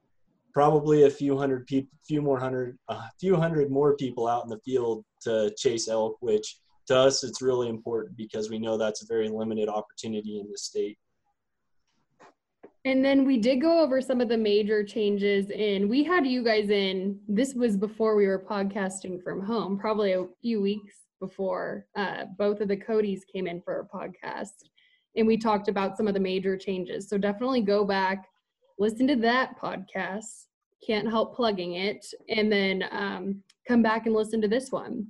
probably 0.54 1.04
a 1.04 1.10
few 1.10 1.38
hundred 1.38 1.66
people, 1.68 1.90
few 2.08 2.22
more 2.22 2.40
hundred, 2.40 2.78
a 2.90 3.02
few 3.20 3.36
hundred 3.36 3.72
more 3.72 3.96
people 3.96 4.28
out 4.28 4.44
in 4.44 4.50
the 4.50 4.60
field 4.60 5.04
to 5.22 5.52
chase 5.58 5.88
elk, 5.88 6.18
which 6.20 6.58
to 6.88 6.98
us, 6.98 7.24
it's 7.24 7.42
really 7.42 7.70
important 7.70 8.18
because 8.18 8.50
we 8.50 8.60
know 8.60 8.78
that's 8.78 9.04
a 9.04 9.08
very 9.08 9.30
limited 9.30 9.70
opportunity 9.70 10.40
in 10.40 10.50
the 10.52 10.58
state. 10.58 10.98
And 12.84 13.06
then 13.06 13.26
we 13.26 13.38
did 13.38 13.62
go 13.62 13.80
over 13.80 14.02
some 14.02 14.22
of 14.22 14.30
the 14.30 14.38
major 14.38 14.84
changes 14.84 15.52
in 15.52 15.88
we 15.88 16.04
had 16.04 16.26
you 16.26 16.44
guys 16.44 16.72
in 16.72 17.20
this 17.28 17.54
was 17.54 17.78
before 17.78 18.16
we 18.16 18.26
were 18.26 18.40
podcasting 18.40 19.22
from 19.24 19.40
home, 19.40 19.78
probably 19.78 20.14
a 20.14 20.26
few 20.42 20.62
weeks 20.62 20.96
before 21.20 21.86
uh, 21.96 22.26
both 22.40 22.60
of 22.60 22.68
the 22.68 22.76
Codys 22.76 23.22
came 23.32 23.46
in 23.46 23.62
for 23.62 23.80
a 23.80 23.98
podcast. 23.98 24.64
And 25.16 25.28
we 25.28 25.38
talked 25.38 25.68
about 25.68 25.96
some 25.96 26.08
of 26.08 26.16
the 26.16 26.20
major 26.20 26.58
changes. 26.58 27.08
So 27.08 27.18
definitely 27.20 27.62
go 27.62 27.86
back, 27.86 28.28
listen 28.80 29.08
to 29.08 29.16
that 29.18 29.60
podcast. 29.60 30.46
Can't 30.86 31.10
help 31.10 31.36
plugging 31.36 31.74
it. 31.74 32.06
And 32.30 32.52
then 32.52 32.86
um, 32.92 33.44
come 33.68 33.82
back 33.82 34.06
and 34.06 34.16
listen 34.16 34.42
to 34.42 34.48
this 34.48 34.72
one. 34.72 35.08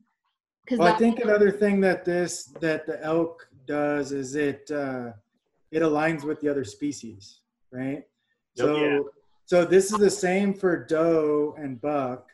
Because 0.66 0.80
Well, 0.80 0.94
I 0.94 0.98
think 0.98 1.20
another 1.20 1.52
thing 1.52 1.80
that 1.82 2.06
this 2.06 2.46
that 2.60 2.86
the 2.86 3.04
elk 3.04 3.48
does 3.66 4.12
is 4.12 4.36
it 4.36 4.70
uh, 4.72 5.12
it 5.72 5.82
aligns 5.82 6.24
with 6.24 6.40
the 6.42 6.50
other 6.50 6.64
species, 6.64 7.40
right? 7.72 8.04
Yep. 8.56 8.66
So 8.68 8.76
Yeah. 8.76 9.00
so 9.46 9.66
this 9.66 9.92
is 9.92 9.98
the 9.98 10.10
same 10.10 10.54
for 10.54 10.86
doe 10.86 11.56
and 11.58 11.82
buck. 11.82 12.30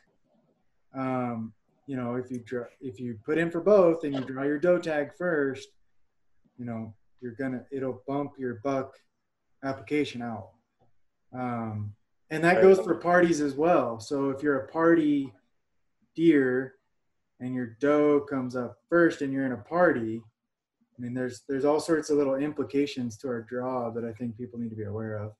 Um, 0.94 1.52
you 1.86 1.96
know, 1.96 2.16
if 2.16 2.30
you 2.30 2.40
draw, 2.40 2.64
if 2.80 3.00
you 3.00 3.18
put 3.24 3.38
in 3.38 3.50
for 3.50 3.60
both 3.60 4.04
and 4.04 4.14
you 4.14 4.22
draw 4.24 4.42
your 4.42 4.58
doe 4.58 4.78
tag 4.78 5.12
first, 5.16 5.68
you 6.58 6.64
know, 6.64 6.94
you're 7.20 7.32
gonna 7.32 7.64
it'll 7.72 8.02
bump 8.06 8.32
your 8.38 8.60
buck 8.62 8.94
application 9.64 10.20
out. 10.22 10.50
Um, 11.32 11.94
and 12.30 12.44
that 12.44 12.62
goes 12.62 12.78
for 12.80 12.94
parties 12.94 13.40
as 13.40 13.54
well. 13.54 14.00
So 14.00 14.30
if 14.30 14.42
you're 14.42 14.60
a 14.60 14.68
party 14.68 15.32
deer 16.14 16.74
and 17.40 17.54
your 17.54 17.76
doe 17.80 18.20
comes 18.20 18.56
up 18.56 18.76
first 18.88 19.22
and 19.22 19.32
you're 19.32 19.46
in 19.46 19.52
a 19.52 19.56
party, 19.56 20.22
I 20.98 21.02
mean, 21.02 21.14
there's 21.14 21.42
there's 21.48 21.64
all 21.64 21.80
sorts 21.80 22.10
of 22.10 22.18
little 22.18 22.34
implications 22.34 23.16
to 23.18 23.28
our 23.28 23.42
draw 23.42 23.90
that 23.90 24.04
I 24.04 24.12
think 24.12 24.36
people 24.36 24.58
need 24.58 24.70
to 24.70 24.76
be 24.76 24.84
aware 24.84 25.18
of. 25.18 25.32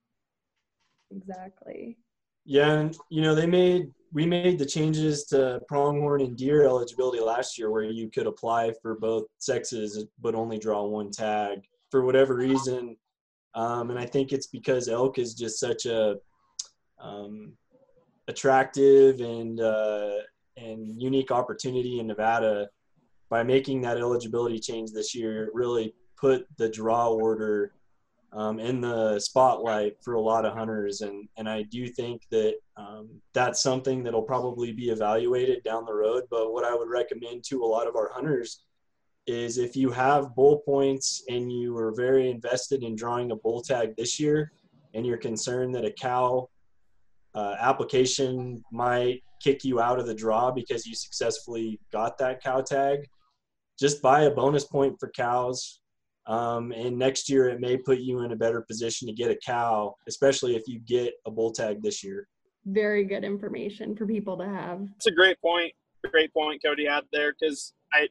exactly. 1.11 1.99
Yeah, 2.45 2.73
and 2.73 2.97
you 3.11 3.23
know 3.23 3.35
they 3.35 3.47
made 3.47 3.91
we 4.13 4.25
made 4.25 4.59
the 4.59 4.65
changes 4.65 5.25
to 5.25 5.61
pronghorn 5.69 6.23
and 6.23 6.37
deer 6.37 6.65
eligibility 6.65 7.21
last 7.21 7.59
year, 7.59 7.71
where 7.71 7.83
you 7.83 8.09
could 8.09 8.27
apply 8.27 8.73
for 8.81 8.95
both 8.95 9.25
sexes 9.39 10.05
but 10.21 10.35
only 10.35 10.59
draw 10.59 10.85
one 10.85 11.11
tag 11.11 11.61
for 11.91 12.05
whatever 12.05 12.37
reason. 12.37 12.97
Um, 13.55 13.91
and 13.91 13.99
I 13.99 14.07
think 14.07 14.33
it's 14.33 14.47
because 14.47 14.89
elk 14.89 15.19
is 15.19 15.35
just 15.35 15.59
such 15.59 15.87
a 15.87 16.17
um, 17.01 17.53
attractive 18.29 19.21
and 19.21 19.61
uh, 19.61 20.17
and 20.57 21.01
unique 21.01 21.31
opportunity 21.31 22.01
in 22.01 22.07
Nevada. 22.07 22.69
By 23.31 23.43
making 23.43 23.83
that 23.83 23.99
eligibility 23.99 24.59
change 24.59 24.93
this 24.93 25.15
year, 25.15 25.45
it 25.45 25.55
really 25.55 25.95
put 26.17 26.47
the 26.57 26.69
draw 26.69 27.11
order 27.11 27.73
um, 28.33 28.59
in 28.59 28.81
the 28.81 29.19
spotlight 29.19 29.97
for 30.03 30.15
a 30.15 30.21
lot 30.21 30.45
of 30.45 30.55
hunters, 30.55 31.01
and 31.01 31.29
and 31.37 31.49
I 31.49 31.63
do 31.63 31.89
think 31.89 32.23
that 32.31 32.55
um, 32.77 33.09
that's 33.35 33.63
something 33.63 34.03
that'll 34.03 34.23
probably 34.23 34.73
be 34.73 34.91
evaluated 34.91 35.63
down 35.63 35.85
the 35.85 35.95
road. 35.95 36.25
But 36.31 36.53
what 36.53 36.65
I 36.65 36.75
would 36.75 36.89
recommend 36.89 37.45
to 37.45 37.63
a 37.63 37.67
lot 37.67 37.87
of 37.87 37.97
our 37.97 38.11
hunters 38.13 38.61
is 39.29 39.59
if 39.59 39.77
you 39.77 39.91
have 39.91 40.35
bull 40.35 40.59
points 40.65 41.23
and 41.29 41.53
you 41.53 41.77
are 41.77 41.93
very 41.95 42.31
invested 42.31 42.83
in 42.83 42.97
drawing 42.97 43.31
a 43.31 43.37
bull 43.37 43.61
tag 43.61 43.95
this 43.97 44.19
year, 44.19 44.53
and 44.95 45.07
you're 45.07 45.19
concerned 45.19 45.75
that 45.75 45.85
a 45.85 45.93
cow 45.93 46.49
uh, 47.35 47.55
application 47.61 48.63
might 48.73 49.23
kick 49.43 49.65
you 49.65 49.81
out 49.81 50.01
of 50.01 50.07
the 50.07 50.15
draw 50.15 50.51
because 50.51 50.87
you 50.87 50.95
successfully 50.95 51.79
got 51.93 52.19
that 52.19 52.43
cow 52.43 52.61
tag, 52.61 53.01
just 53.79 54.03
buy 54.03 54.23
a 54.23 54.31
bonus 54.31 54.65
point 54.65 54.97
for 54.99 55.11
cows 55.11 55.81
um, 56.29 56.73
and 56.73 56.97
next 56.97 57.31
year, 57.31 57.49
it 57.49 57.59
may 57.59 57.79
put 57.79 58.01
you 58.01 58.21
in 58.21 58.33
a 58.33 58.37
better 58.37 58.61
position 58.61 59.09
to 59.09 59.15
get 59.15 59.31
a 59.31 59.37
cow, 59.45 59.95
especially 60.07 60.57
if 60.57 60.69
you 60.69 60.79
get 60.81 61.15
a 61.27 61.31
bull 61.31 61.51
tag 61.51 61.83
this 61.83 62.05
year. 62.05 62.29
Very 62.67 63.05
good 63.05 63.25
information 63.25 63.97
for 63.97 64.07
people 64.07 64.37
to 64.37 64.45
have. 64.45 64.87
It's 64.97 65.07
a 65.07 65.11
great 65.11 65.41
point. 65.41 65.73
Great 66.13 66.33
point 66.33 66.63
Cody 66.63 66.87
had 66.87 67.05
there 67.13 67.35
because 67.39 67.73
I 67.93 68.09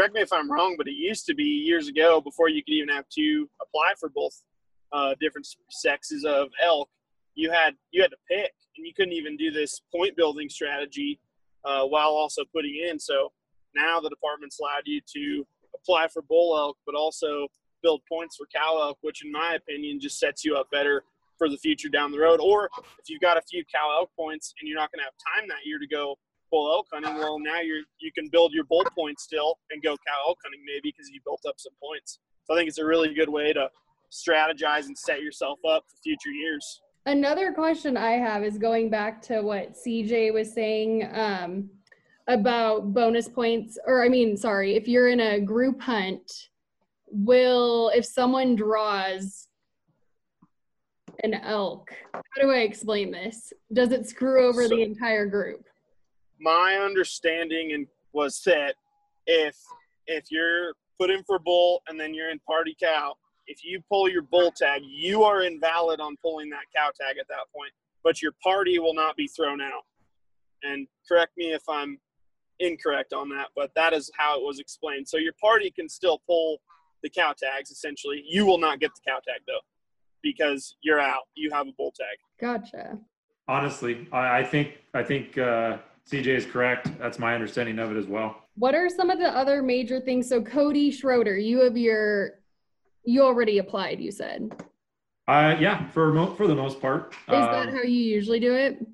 correct 0.00 0.14
me 0.14 0.22
if 0.22 0.32
I'm 0.32 0.50
wrong, 0.50 0.76
but 0.78 0.88
it 0.88 0.94
used 0.94 1.26
to 1.26 1.34
be 1.34 1.44
years 1.44 1.88
ago 1.88 2.22
before 2.22 2.48
you 2.48 2.62
could 2.62 2.72
even 2.72 2.88
have 2.88 3.06
to 3.10 3.46
apply 3.60 3.92
for 4.00 4.08
both 4.08 4.32
uh, 4.92 5.14
different 5.20 5.46
sexes 5.68 6.24
of 6.24 6.48
elk. 6.64 6.88
You 7.34 7.50
had 7.50 7.74
you 7.90 8.00
had 8.00 8.10
to 8.10 8.16
pick, 8.26 8.50
and 8.78 8.86
you 8.86 8.94
couldn't 8.94 9.12
even 9.12 9.36
do 9.36 9.50
this 9.50 9.82
point 9.94 10.16
building 10.16 10.48
strategy 10.48 11.20
uh, 11.66 11.84
while 11.84 12.08
also 12.08 12.44
putting 12.54 12.82
in. 12.88 12.98
So 12.98 13.30
now 13.74 14.00
the 14.00 14.08
department's 14.08 14.58
allowed 14.58 14.84
you 14.86 15.02
to 15.16 15.46
apply 15.74 16.08
for 16.08 16.22
bull 16.22 16.56
elk, 16.56 16.78
but 16.86 16.94
also 16.94 17.48
build 17.82 18.00
points 18.10 18.36
for 18.36 18.46
cow 18.54 18.80
elk, 18.80 18.96
which 19.02 19.22
in 19.22 19.30
my 19.30 19.56
opinion 19.56 20.00
just 20.00 20.18
sets 20.18 20.46
you 20.46 20.56
up 20.56 20.70
better 20.70 21.04
for 21.36 21.50
the 21.50 21.58
future 21.58 21.90
down 21.90 22.10
the 22.10 22.18
road. 22.18 22.40
Or 22.40 22.70
if 22.98 23.10
you've 23.10 23.20
got 23.20 23.36
a 23.36 23.42
few 23.42 23.64
cow 23.70 23.98
elk 24.00 24.10
points 24.18 24.54
and 24.58 24.66
you're 24.66 24.78
not 24.78 24.90
going 24.92 25.00
to 25.00 25.04
have 25.04 25.14
time 25.36 25.46
that 25.48 25.66
year 25.66 25.78
to 25.78 25.86
go 25.86 26.16
bull 26.50 26.72
elk 26.72 26.86
hunting, 26.92 27.16
well 27.16 27.38
now 27.38 27.60
you're 27.60 27.82
you 27.98 28.10
can 28.12 28.28
build 28.28 28.52
your 28.52 28.64
bull 28.64 28.84
points 28.96 29.22
still 29.24 29.58
and 29.70 29.82
go 29.82 29.92
cow 29.92 30.28
elk 30.28 30.38
hunting 30.44 30.60
maybe 30.66 30.92
because 30.96 31.08
you 31.10 31.20
built 31.24 31.42
up 31.48 31.54
some 31.58 31.72
points. 31.82 32.18
So 32.44 32.54
I 32.54 32.58
think 32.58 32.68
it's 32.68 32.78
a 32.78 32.84
really 32.84 33.14
good 33.14 33.28
way 33.28 33.52
to 33.52 33.68
strategize 34.10 34.86
and 34.86 34.98
set 34.98 35.22
yourself 35.22 35.58
up 35.68 35.84
for 35.88 35.96
future 36.02 36.30
years. 36.30 36.80
Another 37.06 37.52
question 37.52 37.96
I 37.96 38.12
have 38.12 38.44
is 38.44 38.58
going 38.58 38.90
back 38.90 39.22
to 39.22 39.40
what 39.40 39.74
CJ 39.74 40.34
was 40.34 40.52
saying 40.52 41.08
um, 41.12 41.70
about 42.28 42.92
bonus 42.92 43.28
points, 43.28 43.78
or 43.86 44.04
I 44.04 44.08
mean, 44.08 44.36
sorry, 44.36 44.74
if 44.76 44.86
you're 44.86 45.08
in 45.08 45.20
a 45.20 45.40
group 45.40 45.80
hunt, 45.80 46.30
will, 47.06 47.90
if 47.94 48.04
someone 48.04 48.54
draws 48.54 49.48
an 51.24 51.34
elk, 51.34 51.90
how 52.12 52.42
do 52.42 52.50
I 52.50 52.58
explain 52.58 53.10
this? 53.10 53.52
Does 53.72 53.92
it 53.92 54.06
screw 54.06 54.46
over 54.46 54.62
So- 54.64 54.68
the 54.68 54.82
entire 54.82 55.26
group? 55.26 55.64
My 56.40 56.76
understanding 56.76 57.72
and 57.72 57.86
was 58.12 58.40
that 58.46 58.74
if 59.26 59.56
if 60.06 60.24
you're 60.30 60.72
put 60.98 61.10
in 61.10 61.22
for 61.24 61.38
bull 61.38 61.82
and 61.88 61.98
then 61.98 62.12
you're 62.12 62.30
in 62.30 62.38
party 62.40 62.76
cow, 62.80 63.14
if 63.46 63.64
you 63.64 63.80
pull 63.88 64.08
your 64.08 64.22
bull 64.22 64.52
tag, 64.56 64.82
you 64.84 65.22
are 65.22 65.42
invalid 65.42 66.00
on 66.00 66.16
pulling 66.22 66.50
that 66.50 66.64
cow 66.74 66.90
tag 67.00 67.16
at 67.18 67.28
that 67.28 67.46
point. 67.54 67.72
But 68.02 68.20
your 68.22 68.32
party 68.42 68.78
will 68.78 68.94
not 68.94 69.16
be 69.16 69.28
thrown 69.28 69.60
out. 69.60 69.84
And 70.62 70.86
correct 71.08 71.32
me 71.36 71.52
if 71.52 71.62
I'm 71.68 71.98
incorrect 72.58 73.12
on 73.12 73.28
that, 73.30 73.48
but 73.56 73.70
that 73.74 73.92
is 73.92 74.10
how 74.16 74.38
it 74.38 74.44
was 74.44 74.58
explained. 74.58 75.08
So 75.08 75.16
your 75.16 75.32
party 75.40 75.70
can 75.70 75.88
still 75.88 76.20
pull 76.26 76.58
the 77.02 77.08
cow 77.08 77.34
tags 77.36 77.70
essentially. 77.70 78.22
You 78.28 78.44
will 78.44 78.58
not 78.58 78.80
get 78.80 78.90
the 78.94 79.10
cow 79.10 79.18
tag 79.26 79.40
though, 79.46 79.60
because 80.22 80.76
you're 80.82 81.00
out. 81.00 81.22
You 81.34 81.50
have 81.50 81.68
a 81.68 81.72
bull 81.72 81.92
tag. 81.96 82.18
Gotcha. 82.38 82.98
Honestly, 83.48 84.06
I, 84.12 84.40
I 84.40 84.44
think 84.44 84.78
I 84.94 85.02
think 85.02 85.38
uh, 85.38 85.78
CJ 86.10 86.26
is 86.26 86.46
correct. 86.46 86.90
That's 86.98 87.18
my 87.18 87.34
understanding 87.34 87.78
of 87.78 87.92
it 87.92 87.96
as 87.96 88.06
well. 88.06 88.44
What 88.56 88.74
are 88.74 88.88
some 88.88 89.10
of 89.10 89.18
the 89.18 89.28
other 89.28 89.62
major 89.62 90.00
things? 90.00 90.28
So 90.28 90.42
Cody 90.42 90.90
Schroeder, 90.90 91.36
you 91.38 91.60
have 91.62 91.76
your, 91.76 92.40
you 93.04 93.22
already 93.22 93.58
applied, 93.58 94.00
you 94.00 94.10
said. 94.10 94.50
Uh, 95.28 95.56
yeah, 95.60 95.86
for 95.90 96.12
mo- 96.12 96.34
for 96.34 96.48
the 96.48 96.54
most 96.54 96.80
part. 96.80 97.12
Is 97.12 97.18
that 97.28 97.68
Um, 97.68 97.74
how 97.76 97.82
you 97.82 97.90
usually 98.02 98.40
do 98.40 98.52
it? 98.54 98.84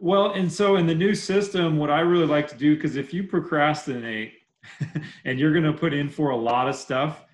Well, 0.00 0.32
and 0.32 0.52
so 0.52 0.76
in 0.76 0.86
the 0.86 0.94
new 0.94 1.14
system, 1.14 1.78
what 1.78 1.90
I 1.90 2.00
really 2.00 2.26
like 2.26 2.46
to 2.48 2.56
do, 2.56 2.74
because 2.74 2.96
if 2.96 3.14
you 3.14 3.24
procrastinate 3.24 4.34
and 5.24 5.38
you're 5.38 5.52
going 5.52 5.64
to 5.64 5.72
put 5.72 5.94
in 5.94 6.10
for 6.10 6.30
a 6.30 6.36
lot 6.36 6.68
of 6.68 6.74
stuff, 6.76 7.24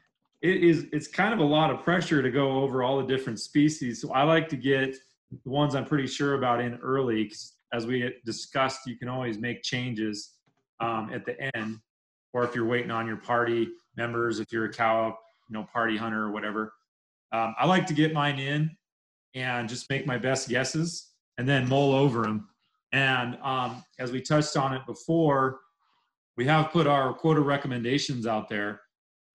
it 0.42 0.62
is 0.62 0.86
it's 0.92 1.08
kind 1.08 1.34
of 1.34 1.40
a 1.40 1.44
lot 1.44 1.70
of 1.72 1.82
pressure 1.82 2.22
to 2.22 2.30
go 2.30 2.62
over 2.62 2.84
all 2.84 2.98
the 2.98 3.06
different 3.06 3.40
species. 3.40 4.00
So 4.00 4.12
I 4.12 4.22
like 4.22 4.48
to 4.50 4.56
get 4.56 4.94
the 5.44 5.50
ones 5.50 5.74
I'm 5.74 5.84
pretty 5.86 6.06
sure 6.06 6.34
about 6.34 6.60
in 6.60 6.76
early. 6.76 7.24
'cause 7.26 7.54
as 7.72 7.86
we 7.86 8.14
discussed, 8.24 8.80
you 8.86 8.96
can 8.96 9.08
always 9.08 9.38
make 9.38 9.62
changes 9.62 10.34
um, 10.80 11.10
at 11.12 11.24
the 11.24 11.56
end, 11.56 11.78
or 12.32 12.44
if 12.44 12.54
you're 12.54 12.66
waiting 12.66 12.90
on 12.90 13.06
your 13.06 13.16
party 13.16 13.68
members, 13.96 14.40
if 14.40 14.52
you're 14.52 14.66
a 14.66 14.72
cow, 14.72 15.16
you 15.48 15.54
know, 15.54 15.66
party 15.72 15.96
hunter 15.96 16.22
or 16.22 16.32
whatever. 16.32 16.72
Um, 17.32 17.54
I 17.58 17.66
like 17.66 17.86
to 17.86 17.94
get 17.94 18.12
mine 18.12 18.38
in 18.38 18.70
and 19.34 19.68
just 19.68 19.90
make 19.90 20.06
my 20.06 20.18
best 20.18 20.48
guesses 20.48 21.12
and 21.38 21.48
then 21.48 21.68
mull 21.68 21.94
over 21.94 22.22
them. 22.22 22.48
And 22.92 23.36
um, 23.42 23.84
as 23.98 24.12
we 24.12 24.20
touched 24.20 24.56
on 24.56 24.72
it 24.72 24.82
before, 24.86 25.60
we 26.36 26.44
have 26.46 26.70
put 26.70 26.86
our 26.86 27.12
quota 27.12 27.40
recommendations 27.40 28.26
out 28.26 28.48
there. 28.48 28.80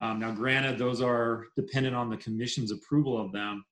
Um, 0.02 0.20
now, 0.20 0.32
granted, 0.32 0.80
those 0.80 1.02
are 1.02 1.46
dependent 1.56 1.96
on 1.96 2.10
the 2.10 2.18
commission's 2.18 2.72
approval 2.72 3.20
of 3.20 3.32
them, 3.32 3.64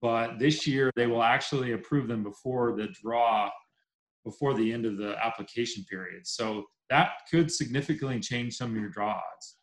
but 0.00 0.38
this 0.38 0.66
year 0.66 0.90
they 0.94 1.06
will 1.06 1.22
actually 1.22 1.72
approve 1.72 2.06
them 2.06 2.22
before 2.22 2.76
the 2.76 2.88
draw, 3.02 3.50
before 4.24 4.54
the 4.54 4.72
end 4.72 4.86
of 4.86 4.96
the 4.96 5.16
application 5.24 5.84
period. 5.88 6.26
So 6.26 6.64
that 6.90 7.10
could 7.30 7.50
significantly 7.50 8.20
change 8.20 8.56
some 8.56 8.70
of 8.70 8.76
your 8.76 8.88
draw 8.88 9.10
odds. 9.10 9.56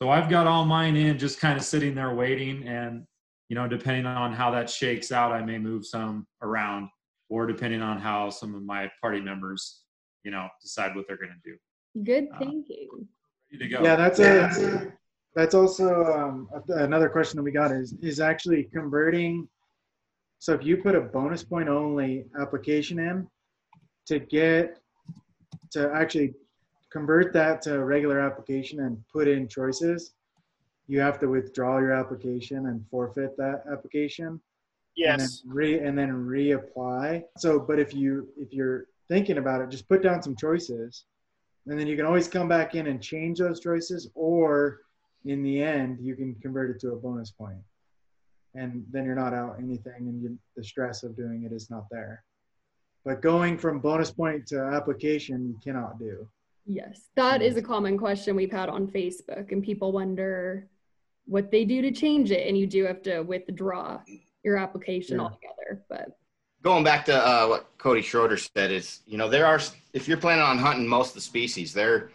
So 0.00 0.10
I've 0.10 0.28
got 0.28 0.46
all 0.46 0.64
mine 0.64 0.96
in, 0.96 1.18
just 1.18 1.40
kind 1.40 1.56
of 1.56 1.64
sitting 1.64 1.94
there 1.94 2.14
waiting, 2.14 2.66
and 2.66 3.04
you 3.48 3.54
know, 3.54 3.68
depending 3.68 4.06
on 4.06 4.32
how 4.32 4.50
that 4.50 4.68
shakes 4.68 5.12
out, 5.12 5.32
I 5.32 5.44
may 5.44 5.58
move 5.58 5.86
some 5.86 6.26
around 6.42 6.88
or 7.28 7.46
depending 7.46 7.82
on 7.82 7.98
how 7.98 8.30
some 8.30 8.54
of 8.54 8.62
my 8.62 8.90
party 9.00 9.20
members, 9.20 9.82
you 10.24 10.30
know, 10.30 10.48
decide 10.60 10.96
what 10.96 11.06
they're 11.06 11.16
going 11.16 11.30
to 11.30 11.50
do. 11.50 11.56
Good 12.04 12.28
uh, 12.34 12.38
thinking. 12.38 12.88
Ready 13.52 13.64
to 13.64 13.68
go. 13.68 13.82
Yeah, 13.82 13.96
that's 13.96 14.18
a 14.18 14.92
that's 15.34 15.54
also 15.54 16.04
um, 16.04 16.48
another 16.68 17.08
question 17.08 17.36
that 17.36 17.42
we 17.42 17.52
got 17.52 17.72
is 17.72 17.94
is 18.02 18.20
actually 18.20 18.64
converting. 18.72 19.48
So 20.38 20.52
if 20.54 20.64
you 20.64 20.76
put 20.76 20.94
a 20.94 21.00
bonus 21.00 21.44
point 21.44 21.68
only 21.68 22.24
application 22.40 22.98
in 22.98 23.26
to 24.06 24.18
get 24.18 24.78
to 25.70 25.90
actually 25.92 26.34
convert 26.90 27.32
that 27.32 27.62
to 27.62 27.74
a 27.74 27.84
regular 27.84 28.20
application 28.20 28.80
and 28.80 29.02
put 29.12 29.26
in 29.28 29.48
choices, 29.48 30.12
you 30.88 31.00
have 31.00 31.18
to 31.20 31.26
withdraw 31.28 31.78
your 31.78 31.92
application 31.92 32.66
and 32.66 32.84
forfeit 32.90 33.36
that 33.38 33.64
application. 33.70 34.26
And 34.26 34.40
then 35.18 35.18
Yes. 35.18 35.42
re 35.46 35.78
and 35.78 35.96
then 35.96 36.10
reapply. 36.12 37.24
So, 37.38 37.58
but 37.58 37.78
if 37.78 37.94
you 37.94 38.28
if 38.36 38.52
you're 38.52 38.86
thinking 39.08 39.38
about 39.38 39.62
it, 39.62 39.70
just 39.70 39.88
put 39.88 40.02
down 40.02 40.22
some 40.22 40.36
choices, 40.36 41.06
and 41.66 41.78
then 41.78 41.86
you 41.86 41.96
can 41.96 42.04
always 42.04 42.28
come 42.28 42.46
back 42.46 42.74
in 42.74 42.86
and 42.86 43.02
change 43.02 43.38
those 43.38 43.58
choices, 43.58 44.10
or 44.14 44.80
in 45.24 45.42
the 45.42 45.62
end, 45.62 45.98
you 46.00 46.14
can 46.14 46.34
convert 46.36 46.70
it 46.70 46.80
to 46.80 46.92
a 46.92 46.96
bonus 46.96 47.30
point, 47.30 47.58
and 48.54 48.84
then 48.90 49.04
you're 49.04 49.14
not 49.14 49.32
out 49.32 49.56
anything, 49.58 50.08
and 50.08 50.22
you, 50.22 50.38
the 50.56 50.62
stress 50.62 51.02
of 51.04 51.16
doing 51.16 51.44
it 51.44 51.52
is 51.52 51.70
not 51.70 51.86
there. 51.90 52.22
But 53.04 53.20
going 53.20 53.58
from 53.58 53.80
bonus 53.80 54.10
point 54.10 54.46
to 54.48 54.60
application, 54.60 55.48
you 55.48 55.58
cannot 55.62 55.98
do. 55.98 56.28
Yes, 56.64 57.08
that 57.16 57.42
is 57.42 57.56
a 57.56 57.62
common 57.62 57.98
question 57.98 58.36
we've 58.36 58.52
had 58.52 58.68
on 58.68 58.86
Facebook, 58.86 59.50
and 59.50 59.62
people 59.64 59.90
wonder 59.90 60.68
what 61.24 61.50
they 61.50 61.64
do 61.64 61.82
to 61.82 61.90
change 61.90 62.30
it, 62.30 62.46
and 62.46 62.56
you 62.56 62.66
do 62.66 62.84
have 62.84 63.02
to 63.02 63.22
withdraw 63.22 64.00
your 64.44 64.56
application 64.56 65.16
Yeah. 65.16 65.24
altogether. 65.24 65.84
But 65.88 66.16
Going 66.62 66.84
back 66.84 67.04
to 67.06 67.14
uh, 67.16 67.46
what 67.48 67.76
Cody 67.78 68.02
Schroeder 68.02 68.36
said 68.36 68.70
is, 68.70 69.00
you 69.04 69.18
know, 69.18 69.28
there 69.28 69.46
are 69.46 69.60
if 69.92 70.06
you're 70.06 70.16
planning 70.16 70.44
on 70.44 70.58
hunting 70.58 70.86
most 70.86 71.08
of 71.08 71.14
the 71.16 71.20
species, 71.20 71.74
there, 71.74 72.10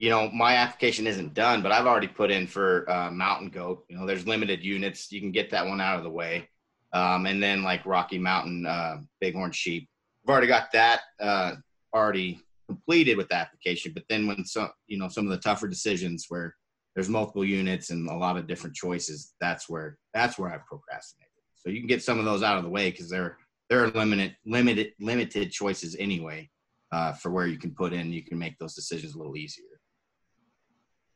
you 0.00 0.10
know, 0.10 0.28
my 0.32 0.56
application 0.56 1.06
isn't 1.06 1.34
done, 1.34 1.62
but 1.62 1.70
I've 1.70 1.86
already 1.86 2.08
put 2.08 2.32
in 2.32 2.48
for 2.48 2.90
uh, 2.90 3.12
mountain 3.12 3.48
goat. 3.48 3.84
You 3.88 3.96
know, 3.96 4.04
there's 4.04 4.26
limited 4.26 4.64
units, 4.64 5.12
you 5.12 5.20
can 5.20 5.30
get 5.30 5.50
that 5.50 5.64
one 5.64 5.80
out 5.80 5.98
of 5.98 6.02
the 6.02 6.10
way, 6.10 6.48
um, 6.92 7.26
and 7.26 7.40
then 7.40 7.62
like 7.62 7.86
Rocky 7.86 8.18
Mountain 8.18 8.66
uh, 8.66 8.96
bighorn 9.20 9.52
sheep, 9.52 9.88
I've 10.26 10.32
already 10.32 10.48
got 10.48 10.72
that 10.72 11.02
uh, 11.20 11.52
already 11.94 12.40
completed 12.66 13.16
with 13.16 13.28
the 13.28 13.36
application. 13.36 13.92
But 13.94 14.02
then 14.08 14.26
when 14.26 14.44
some, 14.44 14.70
you 14.88 14.98
know, 14.98 15.06
some 15.08 15.24
of 15.24 15.30
the 15.30 15.38
tougher 15.38 15.68
decisions 15.68 16.26
where 16.28 16.52
there's 16.94 17.08
multiple 17.08 17.44
units 17.44 17.90
and 17.90 18.08
a 18.08 18.14
lot 18.14 18.36
of 18.36 18.48
different 18.48 18.74
choices, 18.74 19.34
that's 19.40 19.68
where 19.68 19.98
that's 20.14 20.36
where 20.36 20.50
I've 20.50 20.66
procrastinated. 20.66 21.30
So 21.54 21.70
you 21.70 21.78
can 21.78 21.86
get 21.86 22.02
some 22.02 22.18
of 22.18 22.24
those 22.24 22.42
out 22.42 22.58
of 22.58 22.64
the 22.64 22.70
way 22.70 22.90
because 22.90 23.08
they're 23.08 23.38
there 23.70 23.84
are 23.84 23.90
limited 23.90 24.36
limited 24.44 24.94
limited 24.98 25.52
choices 25.52 25.94
anyway 25.96 26.50
uh, 26.90 27.12
for 27.12 27.30
where 27.30 27.46
you 27.46 27.58
can 27.58 27.70
put 27.72 27.92
in. 27.92 28.12
You 28.12 28.24
can 28.24 28.36
make 28.36 28.58
those 28.58 28.74
decisions 28.74 29.14
a 29.14 29.18
little 29.18 29.36
easier. 29.36 29.64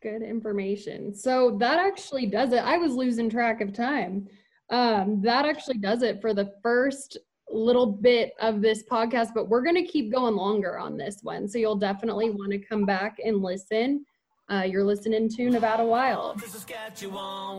good 0.02 0.22
information. 0.22 1.12
So 1.14 1.56
that 1.58 1.80
actually 1.80 2.26
does 2.26 2.52
it. 2.52 2.62
I 2.62 2.78
was 2.78 2.92
losing 2.94 3.28
track 3.28 3.60
of 3.60 3.72
time. 3.72 4.28
Um, 4.70 5.20
that 5.22 5.46
actually 5.46 5.78
does 5.78 6.02
it 6.02 6.20
for 6.20 6.32
the 6.32 6.52
first 6.62 7.18
little 7.52 7.86
bit 7.86 8.32
of 8.40 8.60
this 8.60 8.82
podcast, 8.82 9.28
but 9.34 9.48
we're 9.48 9.62
going 9.62 9.76
to 9.76 9.84
keep 9.84 10.12
going 10.12 10.36
longer 10.36 10.78
on 10.78 10.96
this 10.96 11.18
one. 11.22 11.48
So 11.48 11.58
you'll 11.58 11.76
definitely 11.76 12.30
want 12.30 12.52
to 12.52 12.58
come 12.58 12.84
back 12.84 13.18
and 13.24 13.42
listen. 13.42 14.04
Uh, 14.48 14.62
you're 14.62 14.84
listening 14.84 15.28
to 15.28 15.50
Nevada 15.50 15.84
Wild. 15.84 16.42
To 16.42 16.48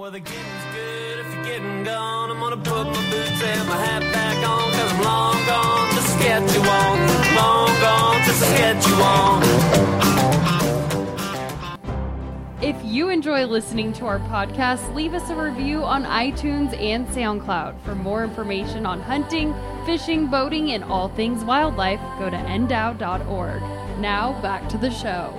the 0.10 0.20
getting's 0.20 0.76
good. 0.76 1.02
You 12.92 13.08
enjoy 13.08 13.46
listening 13.46 13.94
to 13.94 14.06
our 14.06 14.20
podcast, 14.20 14.94
leave 14.94 15.14
us 15.14 15.30
a 15.30 15.36
review 15.42 15.82
on 15.82 16.04
iTunes 16.04 16.78
and 16.78 17.08
SoundCloud. 17.08 17.80
For 17.86 17.96
more 17.96 18.22
information 18.22 18.86
on 18.86 19.00
hunting, 19.00 19.56
fishing, 19.86 20.28
boating, 20.28 20.74
and 20.74 20.84
all 20.84 21.08
things 21.08 21.42
wildlife, 21.46 22.02
go 22.20 22.30
to 22.30 22.36
ndow.org. 22.36 23.62
Now, 24.02 24.42
back 24.42 24.68
to 24.68 24.78
the 24.78 24.92
show. 24.92 25.34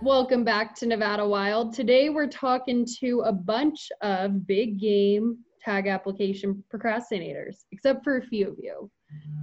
Welcome 0.00 0.42
back 0.42 0.74
to 0.76 0.86
Nevada 0.86 1.28
Wild. 1.28 1.74
Today 1.74 2.08
we're 2.08 2.28
talking 2.28 2.86
to 3.00 3.20
a 3.26 3.32
bunch 3.32 3.90
of 4.00 4.46
big 4.46 4.80
game 4.80 5.36
tag 5.60 5.86
application 5.86 6.64
procrastinators, 6.72 7.66
except 7.72 8.04
for 8.04 8.16
a 8.16 8.22
few 8.22 8.48
of 8.48 8.56
you. 8.58 8.90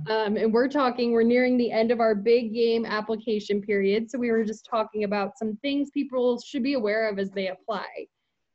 Um, 0.09 0.37
and 0.37 0.53
we're 0.53 0.67
talking, 0.67 1.11
we're 1.11 1.23
nearing 1.23 1.57
the 1.57 1.71
end 1.71 1.91
of 1.91 1.99
our 1.99 2.13
big 2.13 2.53
game 2.53 2.85
application 2.85 3.61
period. 3.61 4.09
So 4.11 4.19
we 4.19 4.31
were 4.31 4.43
just 4.43 4.67
talking 4.69 5.03
about 5.03 5.37
some 5.37 5.57
things 5.63 5.89
people 5.91 6.39
should 6.39 6.61
be 6.61 6.73
aware 6.73 7.09
of 7.09 7.17
as 7.17 7.31
they 7.31 7.47
apply. 7.47 7.87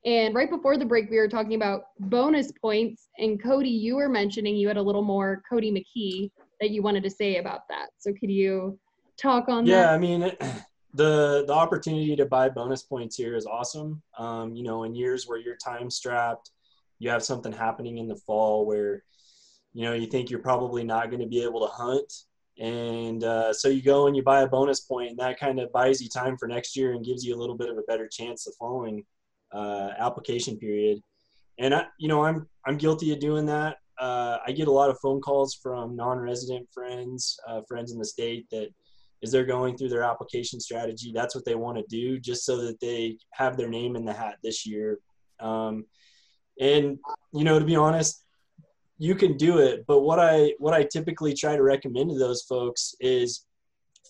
And 0.04 0.34
right 0.34 0.48
before 0.48 0.76
the 0.76 0.86
break, 0.86 1.10
we 1.10 1.18
were 1.18 1.28
talking 1.28 1.54
about 1.54 1.82
bonus 1.98 2.52
points. 2.52 3.08
And 3.18 3.42
Cody, 3.42 3.68
you 3.68 3.96
were 3.96 4.08
mentioning 4.08 4.56
you 4.56 4.68
had 4.68 4.76
a 4.76 4.82
little 4.82 5.02
more 5.02 5.42
Cody 5.48 5.72
McKee 5.72 6.30
that 6.60 6.70
you 6.70 6.82
wanted 6.82 7.02
to 7.02 7.10
say 7.10 7.36
about 7.36 7.62
that. 7.68 7.88
So 7.98 8.12
could 8.12 8.30
you 8.30 8.78
talk 9.20 9.48
on 9.48 9.66
Yeah, 9.66 9.76
that? 9.76 9.82
Yeah, 9.82 9.94
I 9.94 9.98
mean, 9.98 10.20
the 10.94 11.44
the 11.46 11.52
opportunity 11.52 12.16
to 12.16 12.26
buy 12.26 12.48
bonus 12.48 12.82
points 12.82 13.16
here 13.16 13.36
is 13.36 13.46
awesome. 13.46 14.02
Um, 14.18 14.54
you 14.54 14.62
know, 14.62 14.84
in 14.84 14.94
years 14.94 15.26
where 15.26 15.38
you're 15.38 15.56
time 15.56 15.90
strapped, 15.90 16.50
you 16.98 17.10
have 17.10 17.22
something 17.22 17.52
happening 17.52 17.98
in 17.98 18.08
the 18.08 18.16
fall 18.16 18.66
where, 18.66 19.02
you 19.72 19.84
know, 19.84 19.94
you 19.94 20.06
think 20.06 20.30
you're 20.30 20.40
probably 20.40 20.84
not 20.84 21.10
going 21.10 21.20
to 21.20 21.28
be 21.28 21.42
able 21.42 21.60
to 21.60 21.72
hunt, 21.72 22.12
and 22.58 23.24
uh, 23.24 23.52
so 23.52 23.68
you 23.68 23.82
go 23.82 24.06
and 24.06 24.16
you 24.16 24.22
buy 24.22 24.42
a 24.42 24.46
bonus 24.46 24.80
point, 24.80 25.10
and 25.10 25.18
that 25.18 25.38
kind 25.38 25.58
of 25.58 25.72
buys 25.72 26.00
you 26.00 26.08
time 26.08 26.36
for 26.36 26.46
next 26.46 26.76
year 26.76 26.92
and 26.92 27.04
gives 27.04 27.24
you 27.24 27.34
a 27.34 27.38
little 27.38 27.56
bit 27.56 27.70
of 27.70 27.78
a 27.78 27.82
better 27.82 28.06
chance 28.06 28.44
the 28.44 28.52
following 28.58 29.04
uh, 29.52 29.90
application 29.98 30.56
period. 30.58 31.00
And 31.58 31.74
I, 31.74 31.86
you 31.98 32.08
know, 32.08 32.24
I'm 32.24 32.48
I'm 32.66 32.76
guilty 32.76 33.12
of 33.12 33.20
doing 33.20 33.46
that. 33.46 33.78
Uh, 33.98 34.38
I 34.46 34.52
get 34.52 34.68
a 34.68 34.72
lot 34.72 34.90
of 34.90 34.98
phone 35.00 35.20
calls 35.20 35.54
from 35.54 35.94
non-resident 35.94 36.66
friends, 36.72 37.38
uh, 37.46 37.60
friends 37.68 37.92
in 37.92 37.98
the 37.98 38.04
state 38.04 38.46
that 38.50 38.68
is 39.22 39.30
they're 39.30 39.44
going 39.44 39.76
through 39.76 39.90
their 39.90 40.02
application 40.02 40.58
strategy. 40.58 41.12
That's 41.14 41.34
what 41.34 41.44
they 41.44 41.54
want 41.54 41.76
to 41.76 41.84
do, 41.88 42.18
just 42.18 42.44
so 42.44 42.56
that 42.62 42.80
they 42.80 43.18
have 43.32 43.56
their 43.56 43.68
name 43.68 43.96
in 43.96 44.04
the 44.04 44.12
hat 44.12 44.36
this 44.42 44.66
year. 44.66 44.98
Um, 45.38 45.84
and 46.58 46.98
you 47.32 47.44
know, 47.44 47.58
to 47.58 47.64
be 47.64 47.76
honest, 47.76 48.24
you 49.00 49.14
can 49.14 49.38
do 49.38 49.58
it. 49.58 49.86
But 49.86 50.00
what 50.00 50.18
I 50.18 50.52
what 50.58 50.74
I 50.74 50.84
typically 50.84 51.32
try 51.32 51.56
to 51.56 51.62
recommend 51.62 52.10
to 52.10 52.18
those 52.18 52.42
folks 52.42 52.94
is 53.00 53.46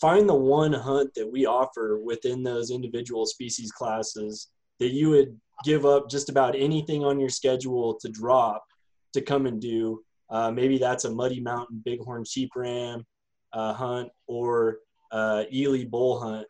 find 0.01 0.29
the 0.29 0.35
one 0.35 0.73
hunt 0.73 1.15
that 1.15 1.31
we 1.31 1.47
offer 1.47 2.01
within 2.03 2.43
those 2.43 2.73
individual 2.73 3.25
species 3.25 3.71
classes 3.71 4.49
that 4.81 4.91
you 4.91 5.09
would 5.11 5.39
give 5.65 5.87
up 5.87 6.11
just 6.11 6.29
about 6.29 6.57
anything 6.57 7.05
on 7.05 7.21
your 7.21 7.29
schedule 7.29 7.95
to 8.01 8.09
drop 8.09 8.65
to 9.13 9.21
come 9.21 9.47
and 9.47 9.61
do. 9.61 10.03
Uh, 10.29 10.51
maybe 10.51 10.77
that's 10.77 11.05
a 11.05 11.11
Muddy 11.11 11.41
Mountain 11.41 11.83
Bighorn 11.87 12.25
Sheep 12.25 12.51
Ram 12.57 13.07
uh, 13.53 13.73
hunt 13.73 14.09
or 14.27 14.79
uh, 15.13 15.45
Ely 15.53 15.85
bull 15.85 16.19
hunt 16.21 16.49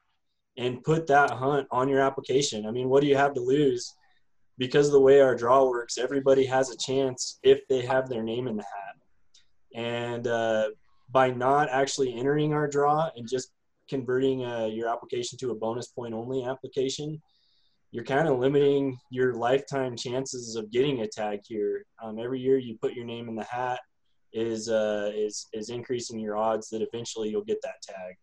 and 0.56 0.82
put 0.82 1.06
that 1.08 1.30
hunt 1.30 1.66
on 1.70 1.90
your 1.90 2.00
application. 2.00 2.64
I 2.64 2.70
mean, 2.70 2.88
what 2.88 3.02
do 3.02 3.06
you 3.06 3.16
have 3.16 3.34
to 3.34 3.40
lose? 3.40 3.94
Because 4.60 4.86
of 4.86 4.92
the 4.92 5.00
way 5.00 5.20
our 5.20 5.34
draw 5.34 5.64
works, 5.64 5.96
everybody 5.96 6.44
has 6.44 6.70
a 6.70 6.76
chance 6.76 7.40
if 7.42 7.66
they 7.68 7.80
have 7.80 8.10
their 8.10 8.22
name 8.22 8.46
in 8.46 8.56
the 8.56 8.62
hat. 8.62 8.96
And 9.74 10.26
uh, 10.26 10.68
by 11.10 11.30
not 11.30 11.70
actually 11.70 12.14
entering 12.14 12.52
our 12.52 12.68
draw 12.68 13.08
and 13.16 13.26
just 13.26 13.52
converting 13.88 14.44
uh, 14.44 14.66
your 14.66 14.88
application 14.88 15.38
to 15.38 15.50
a 15.50 15.54
bonus 15.54 15.88
point 15.88 16.12
only 16.12 16.44
application, 16.44 17.22
you're 17.90 18.04
kind 18.04 18.28
of 18.28 18.38
limiting 18.38 18.98
your 19.10 19.32
lifetime 19.32 19.96
chances 19.96 20.56
of 20.56 20.70
getting 20.70 21.00
a 21.00 21.08
tag 21.08 21.40
here. 21.44 21.86
Um, 22.02 22.18
every 22.18 22.38
year 22.38 22.58
you 22.58 22.76
put 22.82 22.92
your 22.92 23.06
name 23.06 23.30
in 23.30 23.34
the 23.34 23.44
hat 23.44 23.80
is 24.32 24.68
uh, 24.68 25.10
is 25.14 25.48
is 25.52 25.70
increasing 25.70 26.20
your 26.20 26.36
odds 26.36 26.68
that 26.68 26.82
eventually 26.82 27.30
you'll 27.30 27.44
get 27.44 27.62
that 27.62 27.82
tag. 27.82 28.14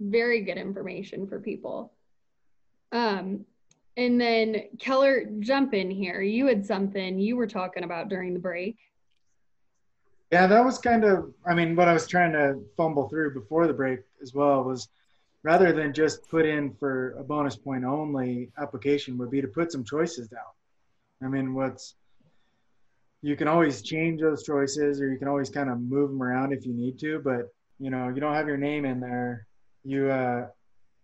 very 0.00 0.42
good 0.42 0.56
information 0.56 1.28
for 1.28 1.40
people. 1.40 1.92
Um, 2.90 3.44
and 3.96 4.20
then 4.20 4.68
Keller, 4.78 5.26
jump 5.40 5.72
in 5.74 5.90
here. 5.90 6.20
You 6.20 6.46
had 6.46 6.66
something 6.66 7.18
you 7.18 7.36
were 7.36 7.46
talking 7.46 7.84
about 7.84 8.08
during 8.08 8.34
the 8.34 8.40
break. 8.40 8.76
Yeah, 10.32 10.48
that 10.48 10.64
was 10.64 10.78
kind 10.78 11.04
of, 11.04 11.32
I 11.46 11.54
mean, 11.54 11.76
what 11.76 11.86
I 11.86 11.92
was 11.92 12.08
trying 12.08 12.32
to 12.32 12.60
fumble 12.76 13.08
through 13.08 13.34
before 13.34 13.68
the 13.68 13.72
break 13.72 14.00
as 14.20 14.34
well 14.34 14.64
was 14.64 14.88
rather 15.44 15.72
than 15.72 15.92
just 15.92 16.28
put 16.28 16.44
in 16.44 16.72
for 16.74 17.12
a 17.12 17.22
bonus 17.22 17.54
point 17.54 17.84
only 17.84 18.50
application 18.58 19.16
would 19.18 19.30
be 19.30 19.40
to 19.40 19.46
put 19.46 19.70
some 19.70 19.84
choices 19.84 20.26
down. 20.26 20.40
I 21.22 21.28
mean, 21.28 21.54
what's, 21.54 21.94
you 23.22 23.36
can 23.36 23.46
always 23.46 23.80
change 23.82 24.22
those 24.22 24.42
choices 24.42 25.00
or 25.00 25.08
you 25.08 25.18
can 25.18 25.28
always 25.28 25.50
kind 25.50 25.70
of 25.70 25.80
move 25.80 26.10
them 26.10 26.22
around 26.22 26.52
if 26.52 26.66
you 26.66 26.72
need 26.72 26.98
to, 27.00 27.20
but 27.20 27.54
you 27.78 27.90
know, 27.90 28.08
you 28.08 28.20
don't 28.20 28.34
have 28.34 28.48
your 28.48 28.56
name 28.56 28.84
in 28.84 28.98
there, 28.98 29.46
you, 29.84 30.10
uh, 30.10 30.48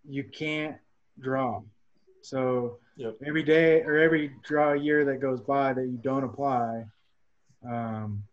you 0.09 0.25
can't 0.25 0.77
draw. 1.21 1.61
So 2.23 2.79
Yep. 2.97 3.17
every 3.25 3.43
day 3.43 3.83
or 3.83 3.97
every 3.97 4.33
draw 4.43 4.73
year 4.73 5.05
that 5.07 5.21
goes 5.21 5.41
by 5.41 5.73
that 5.73 5.85
you 5.85 5.99
don't 6.03 6.25
apply, 6.25 6.85
um, 7.67 8.25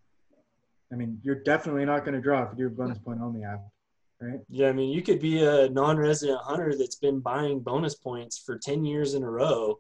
I 0.91 0.95
mean, 0.95 1.19
you're 1.23 1.43
definitely 1.43 1.85
not 1.85 2.05
going 2.05 2.15
to 2.15 2.21
draw 2.21 2.43
if 2.43 2.49
you 2.51 2.57
do 2.57 2.67
a 2.67 2.69
bonus 2.69 2.99
point 2.99 3.21
only 3.21 3.43
app. 3.43 3.61
right? 4.21 4.39
Yeah, 4.49 4.69
I 4.69 4.73
mean, 4.73 4.89
you 4.89 5.01
could 5.01 5.19
be 5.19 5.43
a 5.43 5.69
non-resident 5.69 6.39
hunter 6.41 6.75
that's 6.77 6.95
been 6.95 7.19
buying 7.19 7.59
bonus 7.59 7.95
points 7.95 8.37
for 8.37 8.57
10 8.57 8.85
years 8.85 9.13
in 9.13 9.23
a 9.23 9.29
row, 9.29 9.79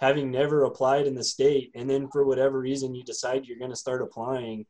having 0.00 0.30
never 0.30 0.64
applied 0.64 1.06
in 1.06 1.14
the 1.14 1.24
state, 1.24 1.70
and 1.74 1.88
then 1.88 2.08
for 2.08 2.24
whatever 2.24 2.58
reason 2.60 2.94
you 2.94 3.02
decide 3.02 3.46
you're 3.46 3.58
going 3.58 3.70
to 3.70 3.76
start 3.76 4.02
applying, 4.02 4.66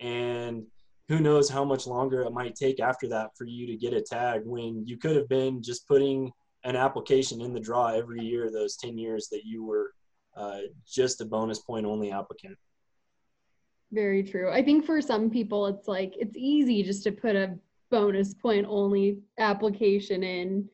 and 0.00 0.64
who 1.08 1.20
knows 1.20 1.48
how 1.48 1.64
much 1.64 1.86
longer 1.86 2.22
it 2.22 2.32
might 2.32 2.54
take 2.54 2.80
after 2.80 3.08
that 3.08 3.30
for 3.36 3.44
you 3.46 3.66
to 3.66 3.76
get 3.76 3.92
a 3.92 4.00
tag 4.00 4.42
when 4.44 4.86
you 4.86 4.96
could 4.96 5.16
have 5.16 5.28
been 5.28 5.62
just 5.62 5.86
putting 5.86 6.32
an 6.64 6.76
application 6.76 7.40
in 7.40 7.52
the 7.52 7.60
draw 7.60 7.88
every 7.88 8.22
year 8.22 8.50
those 8.50 8.76
10 8.76 8.96
years 8.98 9.28
that 9.28 9.44
you 9.44 9.64
were 9.64 9.92
uh, 10.36 10.60
just 10.86 11.20
a 11.20 11.24
bonus 11.24 11.58
point 11.58 11.86
only 11.86 12.10
applicant. 12.10 12.56
Very 13.90 14.22
true. 14.22 14.50
I 14.50 14.62
think 14.62 14.86
for 14.86 15.02
some 15.02 15.28
people, 15.28 15.66
it's 15.66 15.86
like 15.86 16.14
it's 16.18 16.36
easy 16.36 16.82
just 16.82 17.04
to 17.04 17.12
put 17.12 17.36
a 17.36 17.58
bonus 17.90 18.32
point 18.32 18.66
only 18.68 19.18
application 19.38 20.22
in, 20.22 20.68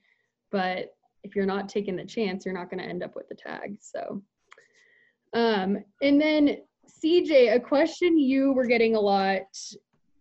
but 0.52 0.94
if 1.24 1.34
you're 1.34 1.46
not 1.46 1.68
taking 1.68 1.96
the 1.96 2.04
chance, 2.04 2.44
you're 2.44 2.54
not 2.54 2.70
going 2.70 2.80
to 2.82 2.88
end 2.88 3.02
up 3.02 3.16
with 3.16 3.28
the 3.28 3.34
tag. 3.34 3.76
So, 3.80 4.22
um, 5.34 5.78
and 6.00 6.20
then 6.20 6.58
CJ, 7.04 7.54
a 7.54 7.60
question 7.60 8.18
you 8.18 8.52
were 8.52 8.66
getting 8.66 8.94
a 8.94 9.00
lot. 9.00 9.42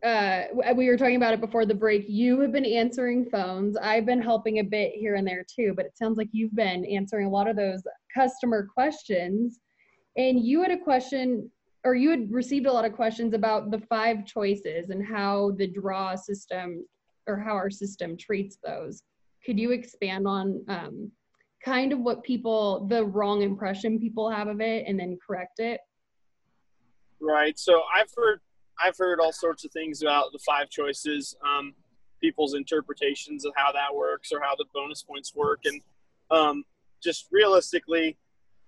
Uh, 0.03 0.43
we 0.75 0.87
were 0.87 0.97
talking 0.97 1.15
about 1.15 1.33
it 1.33 1.41
before 1.41 1.65
the 1.65 1.73
break. 1.73 2.05
You 2.07 2.39
have 2.41 2.51
been 2.51 2.65
answering 2.65 3.29
phones. 3.29 3.75
I've 3.77 4.05
been 4.05 4.21
helping 4.21 4.59
a 4.59 4.63
bit 4.63 4.93
here 4.93 5.15
and 5.15 5.27
there 5.27 5.43
too, 5.43 5.73
but 5.75 5.85
it 5.85 5.97
sounds 5.97 6.17
like 6.17 6.29
you've 6.31 6.55
been 6.55 6.85
answering 6.85 7.25
a 7.25 7.29
lot 7.29 7.47
of 7.47 7.55
those 7.55 7.81
customer 8.13 8.67
questions. 8.71 9.59
And 10.15 10.39
you 10.45 10.61
had 10.61 10.71
a 10.71 10.77
question 10.77 11.49
or 11.83 11.95
you 11.95 12.09
had 12.09 12.31
received 12.31 12.65
a 12.65 12.71
lot 12.71 12.85
of 12.85 12.93
questions 12.93 13.33
about 13.33 13.71
the 13.71 13.79
five 13.79 14.25
choices 14.25 14.89
and 14.89 15.05
how 15.05 15.51
the 15.57 15.67
draw 15.67 16.15
system 16.15 16.85
or 17.27 17.39
how 17.39 17.53
our 17.53 17.69
system 17.69 18.17
treats 18.17 18.57
those. 18.63 19.03
Could 19.45 19.57
you 19.57 19.71
expand 19.71 20.27
on 20.27 20.65
um, 20.67 21.11
kind 21.63 21.93
of 21.93 21.99
what 21.99 22.23
people, 22.23 22.87
the 22.89 23.05
wrong 23.05 23.41
impression 23.41 23.99
people 23.99 24.29
have 24.29 24.47
of 24.47 24.59
it 24.59 24.85
and 24.85 24.99
then 24.99 25.17
correct 25.25 25.59
it? 25.59 25.79
Right. 27.21 27.57
So 27.57 27.81
I've 27.95 28.11
heard 28.15 28.41
I've 28.83 28.97
heard 28.97 29.19
all 29.19 29.33
sorts 29.33 29.65
of 29.65 29.71
things 29.71 30.01
about 30.01 30.31
the 30.31 30.39
five 30.39 30.69
choices, 30.69 31.35
um, 31.43 31.73
people's 32.21 32.53
interpretations 32.53 33.45
of 33.45 33.53
how 33.55 33.71
that 33.71 33.95
works 33.95 34.31
or 34.31 34.41
how 34.41 34.55
the 34.55 34.65
bonus 34.73 35.03
points 35.03 35.35
work, 35.35 35.61
and 35.65 35.81
um, 36.31 36.63
just 37.01 37.27
realistically, 37.31 38.17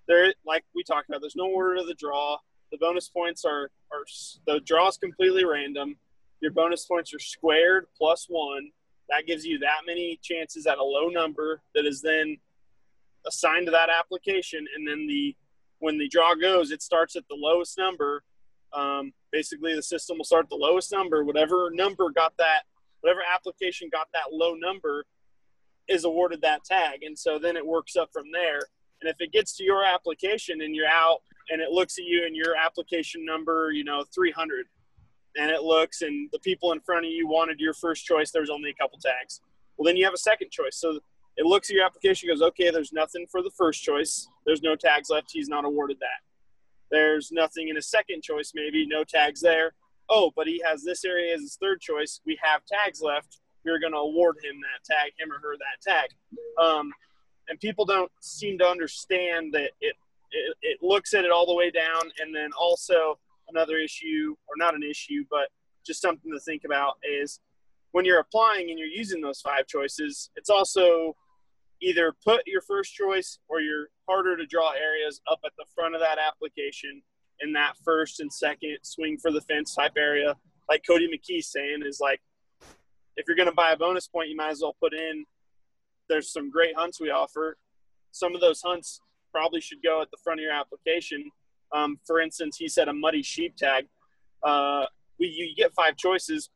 there 0.07 0.33
like 0.45 0.63
we 0.75 0.83
talked 0.83 1.09
about, 1.09 1.21
there's 1.21 1.35
no 1.35 1.47
order 1.47 1.77
to 1.77 1.83
the 1.83 1.93
draw. 1.93 2.37
The 2.71 2.77
bonus 2.77 3.09
points 3.09 3.45
are 3.45 3.71
are 3.91 4.03
the 4.45 4.59
draw 4.61 4.87
is 4.87 4.97
completely 4.97 5.45
random. 5.45 5.97
Your 6.41 6.51
bonus 6.51 6.85
points 6.85 7.13
are 7.13 7.19
squared 7.19 7.87
plus 7.97 8.27
one. 8.29 8.69
That 9.09 9.25
gives 9.25 9.45
you 9.45 9.59
that 9.59 9.81
many 9.87 10.19
chances 10.21 10.67
at 10.67 10.77
a 10.77 10.83
low 10.83 11.09
number 11.09 11.61
that 11.73 11.85
is 11.85 12.01
then 12.01 12.37
assigned 13.25 13.65
to 13.65 13.71
that 13.71 13.89
application, 13.89 14.65
and 14.75 14.87
then 14.87 15.07
the 15.07 15.35
when 15.79 15.97
the 15.97 16.07
draw 16.07 16.35
goes, 16.35 16.71
it 16.71 16.81
starts 16.81 17.15
at 17.15 17.27
the 17.29 17.35
lowest 17.35 17.77
number 17.77 18.23
um, 18.73 19.11
basically 19.31 19.75
the 19.75 19.83
system 19.83 20.17
will 20.17 20.25
start 20.25 20.49
the 20.49 20.55
lowest 20.55 20.91
number. 20.91 21.23
Whatever 21.23 21.69
number 21.71 22.09
got 22.09 22.33
that 22.37 22.63
whatever 23.01 23.21
application 23.33 23.89
got 23.91 24.07
that 24.13 24.33
low 24.33 24.53
number 24.53 25.05
is 25.87 26.03
awarded 26.03 26.41
that 26.41 26.63
tag. 26.65 27.03
And 27.03 27.17
so 27.17 27.39
then 27.39 27.55
it 27.55 27.65
works 27.65 27.95
up 27.95 28.09
from 28.11 28.25
there. 28.33 28.59
And 29.01 29.09
if 29.09 29.15
it 29.19 29.31
gets 29.31 29.55
to 29.57 29.63
your 29.63 29.83
application 29.83 30.61
and 30.61 30.75
you're 30.75 30.87
out 30.87 31.19
and 31.49 31.61
it 31.61 31.69
looks 31.69 31.97
at 31.97 32.03
you 32.03 32.25
and 32.25 32.35
your 32.35 32.55
application 32.55 33.25
number 33.25 33.71
you 33.71 33.83
know 33.83 34.03
300 34.13 34.65
and 35.37 35.49
it 35.49 35.61
looks 35.61 36.01
and 36.01 36.29
the 36.33 36.39
people 36.39 36.73
in 36.73 36.81
front 36.81 37.05
of 37.05 37.11
you 37.11 37.27
wanted 37.27 37.59
your 37.59 37.73
first 37.73 38.05
choice 38.05 38.31
there's 38.31 38.49
only 38.49 38.69
a 38.69 38.73
couple 38.73 38.99
tags. 38.99 39.41
Well 39.77 39.85
then 39.85 39.95
you 39.95 40.03
have 40.03 40.13
a 40.13 40.17
second 40.17 40.51
choice. 40.51 40.75
So 40.75 40.99
it 41.37 41.45
looks 41.45 41.69
at 41.69 41.75
your 41.75 41.85
application 41.85 42.27
goes 42.29 42.41
okay 42.41 42.69
there's 42.69 42.91
nothing 42.91 43.25
for 43.31 43.41
the 43.41 43.51
first 43.51 43.81
choice. 43.81 44.27
There's 44.45 44.61
no 44.61 44.75
tags 44.75 45.09
left. 45.09 45.31
He's 45.31 45.47
not 45.47 45.65
awarded 45.65 45.97
that 46.01 46.28
there's 46.91 47.31
nothing 47.31 47.69
in 47.69 47.75
his 47.75 47.89
second 47.89 48.23
choice, 48.23 48.51
maybe 48.55 48.85
no 48.85 49.03
tags 49.03 49.41
there. 49.41 49.73
Oh, 50.09 50.31
but 50.35 50.47
he 50.47 50.61
has 50.65 50.83
this 50.83 51.05
area 51.05 51.33
as 51.35 51.41
his 51.41 51.57
third 51.61 51.81
choice. 51.81 52.19
We 52.25 52.39
have 52.41 52.61
tags 52.65 53.01
left. 53.01 53.39
We're 53.63 53.79
going 53.79 53.93
to 53.93 53.99
award 53.99 54.37
him 54.43 54.55
that 54.61 54.83
tag, 54.83 55.11
him 55.19 55.31
or 55.31 55.39
her 55.39 55.55
that 55.57 55.81
tag. 55.87 56.09
Um, 56.59 56.91
and 57.47 57.59
people 57.59 57.85
don't 57.85 58.11
seem 58.21 58.57
to 58.59 58.65
understand 58.67 59.53
that 59.53 59.71
it, 59.81 59.95
it 60.31 60.55
it 60.61 60.77
looks 60.81 61.13
at 61.13 61.25
it 61.25 61.31
all 61.31 61.45
the 61.45 61.53
way 61.53 61.71
down, 61.71 62.01
and 62.19 62.35
then 62.35 62.49
also 62.59 63.19
another 63.49 63.77
issue, 63.77 64.35
or 64.47 64.53
not 64.57 64.75
an 64.75 64.83
issue, 64.83 65.25
but 65.29 65.49
just 65.85 66.01
something 66.01 66.31
to 66.31 66.39
think 66.39 66.63
about 66.65 66.97
is 67.03 67.39
when 67.91 68.05
you're 68.05 68.19
applying 68.19 68.69
and 68.69 68.77
you're 68.77 68.87
using 68.87 69.21
those 69.21 69.41
five 69.41 69.65
choices, 69.67 70.29
it's 70.35 70.49
also 70.49 71.15
either 71.81 72.13
put 72.25 72.41
your 72.45 72.61
first 72.61 72.93
choice 72.93 73.39
or 73.47 73.61
your 73.61 73.87
harder 74.07 74.35
to 74.37 74.45
draw 74.45 74.71
areas 74.73 75.21
up 75.31 75.39
at 75.45 75.51
the 75.57 75.65
front 75.73 75.95
of 75.95 76.01
that 76.01 76.17
application 76.17 77.01
in 77.41 77.53
that 77.53 77.73
first 77.83 78.19
and 78.19 78.31
second 78.31 78.77
swing 78.83 79.17
for 79.17 79.31
the 79.31 79.41
fence 79.41 79.73
type 79.75 79.93
area. 79.97 80.35
Like 80.67 80.83
Cody 80.87 81.07
McKee's 81.07 81.47
saying, 81.47 81.81
is 81.85 81.99
like 82.01 82.21
if 83.15 83.27
you're 83.27 83.37
going 83.37 83.49
to 83.49 83.55
buy 83.55 83.71
a 83.71 83.77
bonus 83.77 84.07
point, 84.07 84.29
you 84.29 84.35
might 84.35 84.51
as 84.51 84.61
well 84.61 84.75
put 84.79 84.93
in. 84.93 85.25
There's 86.07 86.31
some 86.31 86.49
great 86.49 86.75
hunts 86.75 86.99
we 86.99 87.09
offer. 87.09 87.57
Some 88.11 88.35
of 88.35 88.41
those 88.41 88.61
hunts 88.61 89.01
probably 89.31 89.61
should 89.61 89.83
go 89.83 90.01
at 90.01 90.09
the 90.11 90.17
front 90.23 90.39
of 90.39 90.43
your 90.43 90.53
application. 90.53 91.29
Um, 91.71 91.99
for 92.05 92.19
instance, 92.19 92.57
he 92.57 92.67
said 92.67 92.87
a 92.87 92.93
muddy 92.93 93.21
sheep 93.21 93.55
tag. 93.55 93.87
Uh, 94.43 94.85
we, 95.19 95.27
you 95.27 95.55
get 95.55 95.73
five 95.73 95.97
choices. 95.97 96.49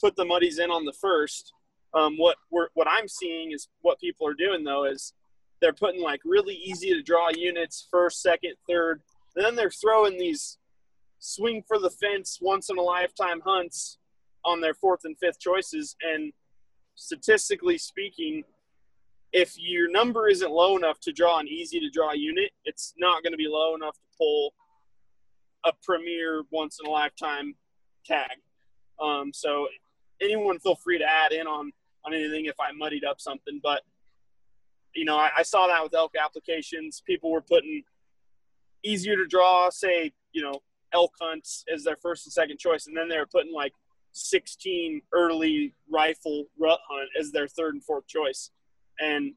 Put 0.00 0.16
the 0.16 0.24
muddies 0.24 0.58
in 0.58 0.70
on 0.70 0.84
the 0.84 0.92
first, 0.92 1.52
um, 1.94 2.16
what 2.16 2.36
we're, 2.50 2.68
what 2.74 2.88
I'm 2.88 3.08
seeing 3.08 3.52
is 3.52 3.68
what 3.82 4.00
people 4.00 4.26
are 4.26 4.34
doing 4.34 4.64
though 4.64 4.84
is 4.84 5.12
they're 5.60 5.72
putting 5.72 6.02
like 6.02 6.20
really 6.24 6.54
easy 6.54 6.92
to 6.92 7.02
draw 7.02 7.28
units 7.34 7.88
first, 7.90 8.22
second, 8.22 8.54
third, 8.68 9.02
and 9.34 9.44
then 9.44 9.56
they're 9.56 9.70
throwing 9.70 10.18
these 10.18 10.58
swing 11.18 11.62
for 11.66 11.78
the 11.78 11.90
fence 11.90 12.38
once 12.40 12.70
in 12.70 12.78
a 12.78 12.82
lifetime 12.82 13.40
hunts 13.44 13.98
on 14.44 14.60
their 14.60 14.74
fourth 14.74 15.00
and 15.04 15.16
fifth 15.18 15.40
choices. 15.40 15.96
And 16.02 16.32
statistically 16.94 17.78
speaking, 17.78 18.44
if 19.32 19.54
your 19.58 19.90
number 19.90 20.28
isn't 20.28 20.50
low 20.50 20.76
enough 20.76 21.00
to 21.00 21.12
draw 21.12 21.38
an 21.38 21.48
easy 21.48 21.80
to 21.80 21.90
draw 21.90 22.12
unit, 22.12 22.50
it's 22.64 22.94
not 22.98 23.22
going 23.22 23.32
to 23.32 23.36
be 23.36 23.48
low 23.48 23.74
enough 23.74 23.94
to 23.94 24.16
pull 24.16 24.54
a 25.64 25.72
premier 25.82 26.42
once 26.50 26.78
in 26.82 26.88
a 26.88 26.92
lifetime 26.92 27.54
tag. 28.06 28.30
Um, 29.00 29.32
so 29.32 29.68
anyone 30.20 30.58
feel 30.58 30.76
free 30.76 30.98
to 30.98 31.04
add 31.04 31.32
in 31.32 31.46
on 31.46 31.72
on 32.04 32.14
anything 32.14 32.46
if 32.46 32.58
I 32.60 32.72
muddied 32.72 33.04
up 33.04 33.20
something. 33.20 33.60
But 33.62 33.82
you 34.94 35.04
know, 35.04 35.16
I, 35.16 35.30
I 35.38 35.42
saw 35.42 35.66
that 35.66 35.82
with 35.82 35.94
elk 35.94 36.14
applications. 36.22 37.02
People 37.06 37.30
were 37.30 37.42
putting 37.42 37.82
easier 38.84 39.16
to 39.16 39.26
draw, 39.26 39.70
say, 39.70 40.12
you 40.32 40.42
know, 40.42 40.62
elk 40.92 41.12
hunts 41.20 41.64
as 41.72 41.84
their 41.84 41.96
first 41.96 42.26
and 42.26 42.32
second 42.32 42.58
choice, 42.58 42.86
and 42.86 42.96
then 42.96 43.08
they 43.08 43.18
were 43.18 43.26
putting 43.26 43.52
like 43.52 43.72
16 44.12 45.02
early 45.12 45.74
rifle 45.90 46.46
rut 46.58 46.80
hunt 46.88 47.08
as 47.18 47.30
their 47.30 47.46
third 47.46 47.74
and 47.74 47.84
fourth 47.84 48.06
choice. 48.06 48.50
And 48.98 49.34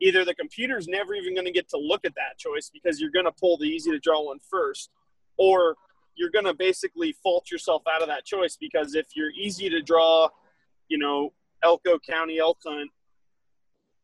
either 0.00 0.24
the 0.24 0.34
computer's 0.34 0.88
never 0.88 1.14
even 1.14 1.34
going 1.34 1.46
to 1.46 1.52
get 1.52 1.68
to 1.70 1.78
look 1.78 2.04
at 2.04 2.14
that 2.14 2.38
choice 2.38 2.70
because 2.72 3.00
you're 3.00 3.10
going 3.10 3.26
to 3.26 3.32
pull 3.32 3.58
the 3.58 3.66
easy 3.66 3.90
to 3.90 3.98
draw 3.98 4.26
one 4.26 4.38
first, 4.50 4.90
or 5.36 5.76
you're 6.18 6.30
going 6.30 6.44
to 6.44 6.54
basically 6.54 7.14
fault 7.22 7.50
yourself 7.50 7.82
out 7.88 8.02
of 8.02 8.08
that 8.08 8.24
choice 8.24 8.58
because 8.60 8.94
if 8.94 9.06
you're 9.14 9.30
easy 9.30 9.70
to 9.70 9.80
draw, 9.80 10.28
you 10.88 10.98
know, 10.98 11.32
Elko 11.62 11.98
County 11.98 12.38
elk 12.38 12.58
hunt 12.66 12.90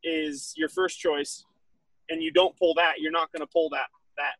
is 0.03 0.55
your 0.57 0.69
first 0.69 0.99
choice, 0.99 1.45
and 2.09 2.23
you 2.23 2.31
don't 2.31 2.57
pull 2.57 2.75
that, 2.75 2.95
you're 3.01 3.13
not 3.13 3.33
going 3.33 3.41
to 3.41 3.47
pull 3.53 3.69
that 3.71 3.87
that 4.17 4.35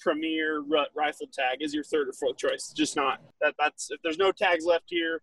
premier 0.00 0.60
rut 0.60 0.88
rifle 0.94 1.26
tag 1.32 1.62
as 1.62 1.74
your 1.74 1.84
third 1.84 2.08
or 2.08 2.12
fourth 2.12 2.36
choice. 2.36 2.72
Just 2.74 2.96
not 2.96 3.20
that. 3.40 3.54
That's 3.58 3.90
if 3.90 4.00
there's 4.02 4.18
no 4.18 4.32
tags 4.32 4.64
left 4.64 4.84
here 4.86 5.22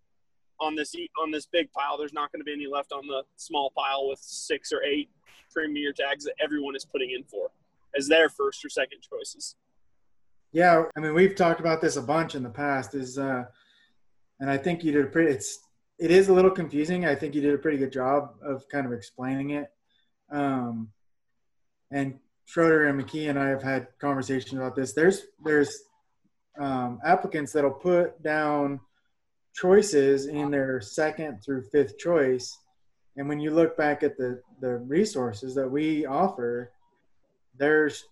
on 0.60 0.76
this 0.76 0.96
on 1.22 1.32
this 1.32 1.48
big 1.52 1.72
pile, 1.72 1.98
there's 1.98 2.14
not 2.14 2.32
going 2.32 2.42
to 2.42 2.46
be 2.46 2.54
any 2.54 2.68
left 2.68 2.92
on 2.92 3.08
the 3.08 3.24
small 3.36 3.72
pile 3.76 4.08
with 4.10 4.20
six 4.20 4.72
or 4.72 4.84
eight 4.84 5.10
premier 5.52 5.94
tags 5.94 6.26
that 6.26 6.34
everyone 6.44 6.76
is 6.76 6.86
putting 6.86 7.12
in 7.12 7.24
for 7.24 7.50
as 7.96 8.08
their 8.08 8.30
first 8.30 8.64
or 8.66 8.70
second 8.70 9.00
choices. 9.02 9.56
Yeah, 10.54 10.84
I 10.96 11.00
mean 11.00 11.16
we've 11.16 11.36
talked 11.36 11.60
about 11.60 11.82
this 11.82 11.98
a 11.98 12.02
bunch 12.02 12.36
in 12.36 12.44
the 12.44 12.50
past. 12.50 12.94
Is 12.94 13.18
uh, 13.18 13.46
and 14.40 14.50
I 14.50 14.58
think 14.58 14.84
you 14.84 14.92
did 14.92 15.06
a 15.06 15.08
pretty. 15.08 15.32
It's 15.32 15.60
it 15.98 16.12
is 16.12 16.30
a 16.30 16.34
little 16.34 16.52
confusing. 16.52 17.06
I 17.06 17.16
think 17.16 17.34
you 17.34 17.42
did 17.42 17.56
a 17.56 17.58
pretty 17.58 17.78
good 17.78 17.92
job 17.92 18.36
of 18.42 18.68
kind 18.70 18.86
of 18.86 18.94
explaining 18.94 19.52
it. 19.52 19.72
Um, 20.32 20.90
and 21.92 22.20
Schroeder 22.46 22.86
and 22.86 23.02
McKee 23.02 23.30
and 23.30 23.40
I 23.40 23.50
have 23.50 23.64
had 23.64 23.88
conversations 24.00 24.54
about 24.54 24.76
this. 24.76 24.94
There's 24.94 25.24
there's 25.44 25.76
um, 26.60 27.00
applicants 27.04 27.52
that'll 27.52 27.72
put 27.72 28.22
down 28.22 28.80
choices 29.56 30.28
in 30.28 30.52
their 30.52 30.82
second 30.82 31.44
through 31.44 31.64
fifth 31.72 31.98
choice, 31.98 32.56
and 33.18 33.28
when 33.28 33.40
you 33.40 33.50
look 33.50 33.76
back 33.76 34.04
at 34.04 34.18
the 34.18 34.40
the 34.62 34.78
resources 34.78 35.56
that 35.56 35.70
we 35.70 36.06
offer, 36.06 36.72
there's 37.58 38.04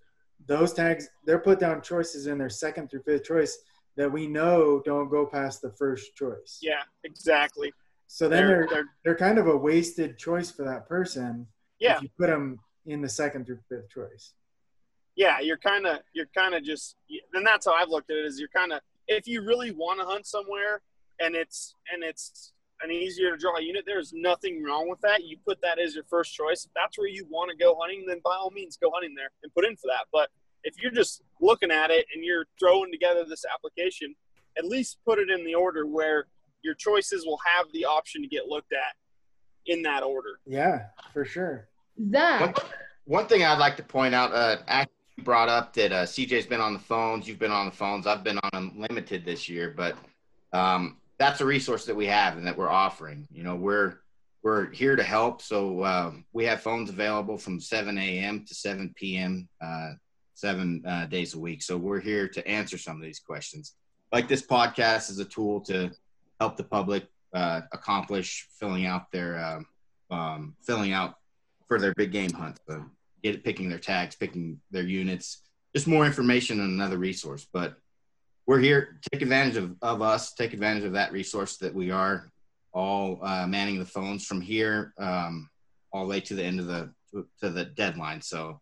those 0.48 0.74
tags. 0.74 1.08
They're 1.26 1.40
put 1.40 1.60
down 1.60 1.82
choices 1.82 2.28
in 2.28 2.38
their 2.38 2.50
second 2.50 2.90
through 2.90 3.04
fifth 3.04 3.24
choice 3.24 3.58
that 3.98 4.12
we 4.12 4.28
know 4.28 4.82
don't 4.86 5.10
go 5.10 5.26
past 5.26 5.62
the 5.62 5.72
first 5.72 6.16
choice. 6.16 6.60
Yeah, 6.62 6.82
exactly. 7.04 7.74
So 8.08 8.28
then 8.28 8.48
They're- 8.48 8.58
they're 8.60 8.68
they're- 8.68 8.90
they're 9.04 9.16
kind 9.16 9.38
of 9.38 9.48
a 9.48 9.56
wasted 9.56 10.18
choice 10.18 10.52
for 10.52 10.64
that 10.66 10.88
person 10.88 11.48
Yeah, 11.80 11.98
if 11.98 12.04
you 12.04 12.10
put 12.18 12.28
them 12.28 12.60
in 12.86 13.02
the 13.02 13.10
second 13.10 13.46
through 13.46 13.60
fifth 13.70 13.90
choice. 13.90 14.34
yeah, 15.16 15.40
you're 15.40 15.58
kind 15.58 15.86
of 15.86 16.00
you're 16.14 16.26
kind 16.36 16.56
of 16.56 16.64
just 16.64 16.96
and 17.34 17.46
that's 17.46 17.66
how 17.66 17.74
I've 17.74 17.90
looked 17.90 18.10
at 18.12 18.18
it 18.18 18.26
is 18.26 18.40
you're 18.40 18.50
kind 18.50 18.72
of 18.74 18.82
if 19.08 19.28
you 19.28 19.42
really 19.42 19.72
want 19.72 20.00
to 20.00 20.06
hunt 20.06 20.26
somewhere 20.26 20.82
and 21.20 21.36
it's 21.36 21.76
and 21.94 22.04
it's 22.04 22.54
an 22.84 22.92
easier 22.92 23.32
to 23.32 23.38
draw 23.38 23.58
unit, 23.60 23.84
there's 23.86 24.14
nothing 24.14 24.64
wrong 24.64 24.90
with 24.90 25.02
that. 25.02 25.24
You 25.24 25.38
put 25.46 25.62
that 25.62 25.80
as 25.80 25.96
your 25.96 26.04
first 26.10 26.34
choice. 26.34 26.66
If 26.66 26.72
that's 26.76 26.98
where 26.98 27.08
you 27.08 27.26
want 27.30 27.52
to 27.52 27.58
go 27.58 27.78
hunting, 27.80 28.06
then 28.08 28.22
by 28.24 28.32
all 28.32 28.52
means 28.52 28.78
go 28.78 28.92
hunting 28.94 29.14
there 29.16 29.30
and 29.44 29.54
put 29.54 29.66
in 29.66 29.76
for 29.76 29.88
that. 29.88 30.06
But 30.12 30.30
if 30.64 30.82
you're 30.82 30.92
just 30.92 31.22
looking 31.40 31.72
at 31.72 31.92
it 31.92 32.06
and 32.14 32.24
you're 32.24 32.46
throwing 32.60 32.92
together 32.92 33.24
this 33.28 33.46
application, 33.54 34.16
at 34.58 34.66
least 34.66 34.98
put 35.06 35.20
it 35.20 35.30
in 35.30 35.46
the 35.46 35.56
order 35.56 35.86
where 35.86 36.28
your 36.64 36.76
choices 36.76 37.26
will 37.26 37.40
have 37.56 37.68
the 37.74 37.86
option 37.86 38.22
to 38.22 38.28
get 38.28 38.48
looked 38.48 38.74
at 38.74 38.96
in 39.66 39.82
that 39.84 40.04
order. 40.04 40.40
Yeah, 40.46 40.86
for 41.14 41.26
sure. 41.26 41.68
Zach, 42.12 42.42
One, 42.42 42.54
one 43.06 43.28
thing 43.28 43.44
I'd 43.44 43.60
like 43.60 43.78
to 43.78 43.84
point 43.84 44.16
out, 44.16 44.34
uh, 44.34 44.58
actually 44.68 44.94
brought 45.24 45.50
up 45.50 45.74
that 45.74 45.92
uh, 45.92 46.04
CJ's 46.04 46.46
been 46.46 46.62
on 46.62 46.74
the 46.74 46.80
phones. 46.80 47.28
You've 47.28 47.40
been 47.40 47.52
on 47.52 47.68
the 47.68 47.72
phones. 47.72 48.08
I've 48.08 48.24
been 48.24 48.40
on 48.54 48.72
unlimited 48.76 49.26
this 49.26 49.48
year, 49.48 49.74
but 49.76 49.96
um, 50.54 50.98
that's 51.22 51.40
a 51.40 51.46
resource 51.46 51.86
that 51.86 51.96
we 51.96 52.08
have 52.08 52.36
and 52.38 52.48
that 52.48 52.58
we're 52.58 52.68
offering. 52.68 53.28
You 53.32 53.44
know, 53.44 53.56
we're 53.56 54.00
we're 54.42 54.72
here 54.72 54.96
to 54.96 55.04
help. 55.04 55.44
So 55.44 55.86
um, 55.86 56.26
we 56.34 56.46
have 56.46 56.62
phones 56.62 56.90
available 56.90 57.38
from 57.38 57.60
7 57.60 57.96
a.m. 57.96 58.44
to 58.48 58.56
7 58.56 58.92
p.m. 58.96 59.48
Uh, 59.64 59.92
seven 60.34 60.84
uh, 60.84 61.06
days 61.06 61.36
a 61.36 61.40
week. 61.40 61.62
So 61.62 61.78
we're 61.78 62.00
here 62.00 62.28
to 62.30 62.48
answer 62.48 62.80
some 62.80 62.96
of 62.96 63.04
these 63.04 63.20
questions. 63.20 63.76
Like 64.12 64.28
this 64.28 64.42
podcast 64.42 65.12
is 65.12 65.20
a 65.20 65.26
tool 65.26 65.62
to 65.66 65.92
help 66.40 66.58
the 66.58 66.64
public 66.64 67.06
uh, 67.36 67.62
accomplish 67.72 68.48
filling 68.60 68.88
out 68.88 69.12
their 69.12 69.38
um, 69.38 69.66
um, 70.10 70.56
filling 70.64 70.92
out 70.92 71.18
for 71.68 71.80
their 71.80 71.94
big 71.94 72.12
game 72.12 72.34
hunt. 72.34 72.58
So 72.68 72.84
get 73.24 73.44
picking 73.44 73.70
their 73.70 73.78
tags, 73.78 74.16
picking 74.16 74.60
their 74.72 74.88
units, 74.88 75.44
just 75.76 75.86
more 75.86 76.08
information 76.08 76.60
and 76.62 76.72
another 76.72 76.98
resource. 76.98 77.46
But 77.54 77.76
we're 78.52 78.60
here. 78.60 79.00
Take 79.14 79.22
advantage 79.22 79.56
of, 79.56 79.78
of 79.82 80.02
us. 80.02 80.34
Take 80.34 80.52
advantage 80.52 80.84
of 80.84 80.92
that 80.92 81.14
resource 81.14 81.56
that 81.60 81.74
we 81.74 81.90
are 81.90 82.30
all 82.74 83.18
uh, 83.24 83.48
manning 83.48 83.80
the 83.80 83.86
phones 83.86 84.26
from 84.26 84.42
here 84.42 84.94
um, 85.00 85.50
all 85.94 86.04
the 86.04 86.10
way 86.10 86.20
to 86.20 86.36
the 86.36 86.44
end 86.44 86.60
of 86.60 86.68
the 86.68 86.94
to 87.40 87.50
the 87.50 87.64
deadline. 87.64 88.22
So 88.22 88.60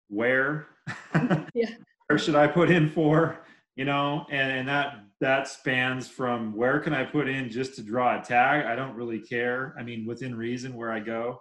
where. 0.08 0.68
Yeah. 1.54 1.70
Where 2.06 2.18
should 2.18 2.36
I 2.36 2.46
put 2.46 2.70
in 2.70 2.88
for? 2.88 3.40
You 3.76 3.84
know, 3.84 4.26
and, 4.30 4.50
and 4.50 4.68
that 4.68 5.00
that 5.20 5.48
spans 5.48 6.08
from 6.08 6.54
where 6.54 6.78
can 6.80 6.94
I 6.94 7.04
put 7.04 7.28
in 7.28 7.50
just 7.50 7.74
to 7.76 7.82
draw 7.82 8.20
a 8.20 8.22
tag? 8.22 8.66
I 8.66 8.76
don't 8.76 8.94
really 8.94 9.20
care. 9.20 9.74
I 9.78 9.82
mean, 9.82 10.06
within 10.06 10.34
reason 10.34 10.74
where 10.74 10.92
I 10.92 11.00
go, 11.00 11.40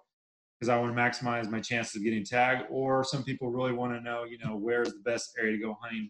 because 0.59 0.69
I 0.69 0.79
want 0.79 0.95
to 0.95 1.01
maximize 1.01 1.49
my 1.49 1.59
chances 1.59 1.95
of 1.95 2.03
getting 2.03 2.25
tagged. 2.25 2.63
Or 2.69 3.03
some 3.03 3.23
people 3.23 3.51
really 3.51 3.73
want 3.73 3.93
to 3.93 4.01
know, 4.01 4.23
you 4.23 4.39
know, 4.43 4.55
where's 4.55 4.89
the 4.89 5.01
best 5.05 5.35
area 5.39 5.53
to 5.53 5.63
go 5.63 5.77
hunting, 5.79 6.09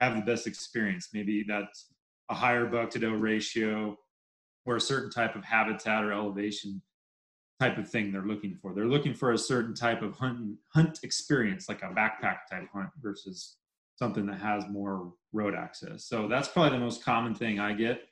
have 0.00 0.14
the 0.14 0.22
best 0.22 0.46
experience. 0.46 1.08
Maybe 1.12 1.44
that's 1.46 1.88
a 2.30 2.34
higher 2.34 2.66
buck 2.66 2.90
to 2.90 2.98
doe 2.98 3.10
ratio 3.10 3.96
or 4.64 4.76
a 4.76 4.80
certain 4.80 5.10
type 5.10 5.34
of 5.34 5.44
habitat 5.44 6.04
or 6.04 6.12
elevation 6.12 6.80
type 7.60 7.76
of 7.78 7.88
thing 7.88 8.12
they're 8.12 8.22
looking 8.22 8.56
for. 8.62 8.72
They're 8.72 8.86
looking 8.86 9.14
for 9.14 9.32
a 9.32 9.38
certain 9.38 9.74
type 9.74 10.02
of 10.02 10.14
hunt 10.14 10.56
hunt 10.72 11.00
experience, 11.02 11.68
like 11.68 11.82
a 11.82 11.86
backpack 11.86 12.38
type 12.50 12.68
hunt 12.72 12.90
versus 13.02 13.56
something 13.96 14.26
that 14.26 14.40
has 14.40 14.64
more 14.68 15.12
road 15.32 15.54
access. 15.54 16.06
So 16.06 16.28
that's 16.28 16.48
probably 16.48 16.78
the 16.78 16.84
most 16.84 17.04
common 17.04 17.34
thing 17.34 17.58
I 17.58 17.72
get. 17.72 18.02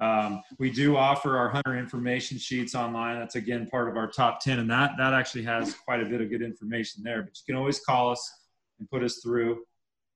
Um, 0.00 0.42
we 0.58 0.70
do 0.70 0.96
offer 0.96 1.36
our 1.36 1.48
hunter 1.48 1.76
information 1.76 2.38
sheets 2.38 2.74
online. 2.74 3.18
That's 3.18 3.34
again 3.34 3.66
part 3.66 3.88
of 3.88 3.96
our 3.96 4.06
top 4.08 4.40
10 4.40 4.60
and 4.60 4.70
that, 4.70 4.92
that 4.96 5.12
actually 5.12 5.42
has 5.44 5.74
quite 5.74 6.00
a 6.00 6.04
bit 6.04 6.20
of 6.20 6.30
good 6.30 6.42
information 6.42 7.02
there, 7.02 7.22
but 7.22 7.32
you 7.36 7.42
can 7.52 7.56
always 7.56 7.80
call 7.80 8.10
us 8.10 8.32
and 8.78 8.88
put 8.88 9.02
us 9.02 9.18
through. 9.18 9.64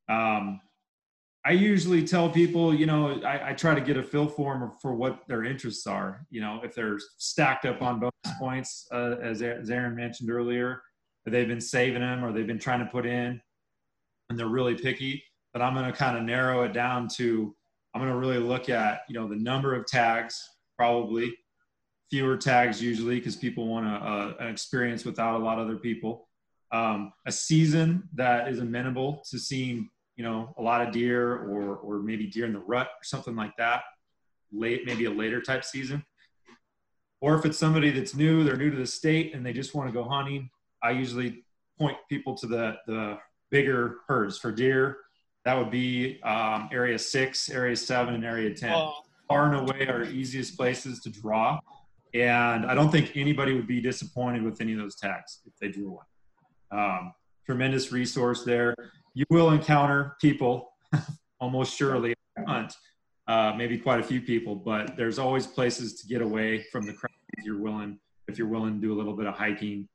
Um, 0.09 0.61
I 1.44 1.51
usually 1.51 2.07
tell 2.07 2.31
people, 2.31 2.72
you 2.72 2.87
know, 2.87 3.20
I, 3.22 3.51
I 3.51 3.53
try 3.53 3.75
to 3.75 3.81
get 3.81 3.96
a 3.96 4.03
fill 4.03 4.29
form 4.29 4.70
for 4.81 4.94
what 4.94 5.27
their 5.27 5.44
interests 5.44 5.88
are. 5.88 6.25
You 6.31 6.40
know, 6.40 6.61
if 6.62 6.75
they're 6.75 6.98
stacked 7.18 7.64
up 7.64 7.83
on 7.83 7.98
bonus 7.98 8.38
points, 8.38 8.87
uh, 8.92 9.16
as, 9.20 9.42
as 9.42 9.68
Aaron 9.68 9.96
mentioned 9.96 10.31
earlier, 10.31 10.81
they've 11.27 11.48
been 11.48 11.61
saving 11.61 12.03
them 12.03 12.25
or 12.25 12.33
they've 12.33 12.46
been 12.46 12.61
trying 12.61 12.79
to 12.79 12.87
put 12.87 13.07
in, 13.07 13.40
and 14.33 14.40
they're 14.40 14.49
really 14.49 14.75
picky. 14.75 15.23
But 15.53 15.62
I'm 15.62 15.75
going 15.75 15.90
to 15.90 15.97
kind 15.97 16.16
of 16.16 16.25
narrow 16.25 16.64
it 16.64 16.73
down 16.73 17.09
to, 17.16 17.55
I'm 17.95 18.01
going 18.01 18.11
to 18.11 18.18
really 18.18 18.38
look 18.38 18.71
at, 18.71 19.03
you 19.09 19.14
know, 19.14 19.29
the 19.29 19.37
number 19.37 19.75
of 19.75 19.87
tags, 19.87 20.42
probably 20.77 21.37
fewer 22.11 22.37
tags 22.37 22.83
usually 22.83 23.18
because 23.18 23.37
people 23.37 23.68
want 23.68 23.87
a, 23.87 23.90
a, 23.90 24.37
an 24.40 24.49
experience 24.49 25.05
without 25.05 25.38
a 25.38 25.45
lot 25.45 25.59
of 25.59 25.66
other 25.66 25.77
people. 25.77 26.29
Um, 26.73 27.12
a 27.27 27.33
season 27.33 28.09
that 28.14 28.49
is 28.49 28.59
amenable 28.59 29.23
to 29.31 29.38
seeing 29.38 29.90
you 30.16 30.25
know 30.25 30.55
a 30.59 30.62
lot 30.62 30.87
of 30.87 30.92
deer 30.92 31.33
or 31.33 31.77
or 31.77 31.99
maybe 32.01 32.27
deer 32.27 32.45
in 32.45 32.53
the 32.53 32.59
rut 32.59 32.87
or 32.87 33.05
something 33.05 33.35
like 33.35 33.57
that 33.57 33.83
late 34.53 34.83
maybe 34.85 35.07
a 35.07 35.11
later 35.11 35.40
type 35.40 35.64
season 35.64 36.05
or 37.21 37.35
if 37.35 37.47
it's 37.47 37.59
somebody 37.59 37.90
that's 37.90 38.14
new 38.14 38.45
they're 38.45 38.57
new 38.57 38.71
to 38.71 38.77
the 38.77 38.87
state 38.87 39.35
and 39.35 39.45
they 39.45 39.53
just 39.53 39.75
want 39.75 39.88
to 39.88 39.92
go 39.92 40.05
hunting 40.05 40.51
i 40.83 40.90
usually 40.90 41.42
point 41.79 41.97
people 42.09 42.37
to 42.37 42.47
the 42.47 42.77
the 42.87 43.18
bigger 43.53 43.99
herds. 44.09 44.38
For 44.38 44.51
deer 44.51 44.97
that 45.45 45.57
would 45.57 45.71
be 45.71 46.21
um, 46.23 46.69
area 46.73 46.99
six 46.99 47.51
area 47.51 47.77
seven 47.77 48.15
and 48.15 48.25
area 48.25 48.53
10 48.55 48.73
Oh, 48.73 48.95
far 49.29 49.53
and 49.53 49.69
away 49.69 49.87
our 49.87 50.05
easiest 50.05 50.57
places 50.57 51.01
to 51.01 51.11
draw 51.11 51.59
and 52.15 52.67
i 52.67 52.75
don't 52.75 52.91
think 52.91 53.17
anybody 53.17 53.55
would 53.55 53.67
be 53.67 53.81
disappointed 53.81 54.43
with 54.43 54.61
any 54.61 54.73
of 54.73 54.79
those 54.79 54.97
tags 54.97 55.41
if 55.47 55.53
they 55.61 55.69
drew 55.69 55.91
one. 55.91 56.07
Um, 56.71 57.12
tremendous 57.45 57.93
resource 57.93 58.45
there. 58.45 58.75
You 59.15 59.27
will 59.31 59.51
encounter 59.51 60.17
people 60.21 60.73
almost 61.41 61.77
surely 61.77 62.15
hunt 62.47 62.75
uh, 63.29 63.53
maybe 63.57 63.79
quite 63.79 64.01
a 64.01 64.03
few 64.03 64.21
people 64.21 64.55
but 64.55 64.97
there's 64.97 65.19
always 65.19 65.47
places 65.47 66.01
to 66.01 66.07
get 66.07 66.23
away 66.23 66.62
from 66.73 66.87
the 66.87 66.93
crowd 66.93 67.11
if 67.38 67.45
you're 67.45 67.61
willing 67.61 67.99
if 68.29 68.38
you're 68.38 68.49
willing 68.49 68.75
to 68.75 68.81
do 68.81 68.93
a 68.93 68.97
little 68.97 69.15
bit 69.15 69.27
of 69.27 69.35
hiking 69.35 69.88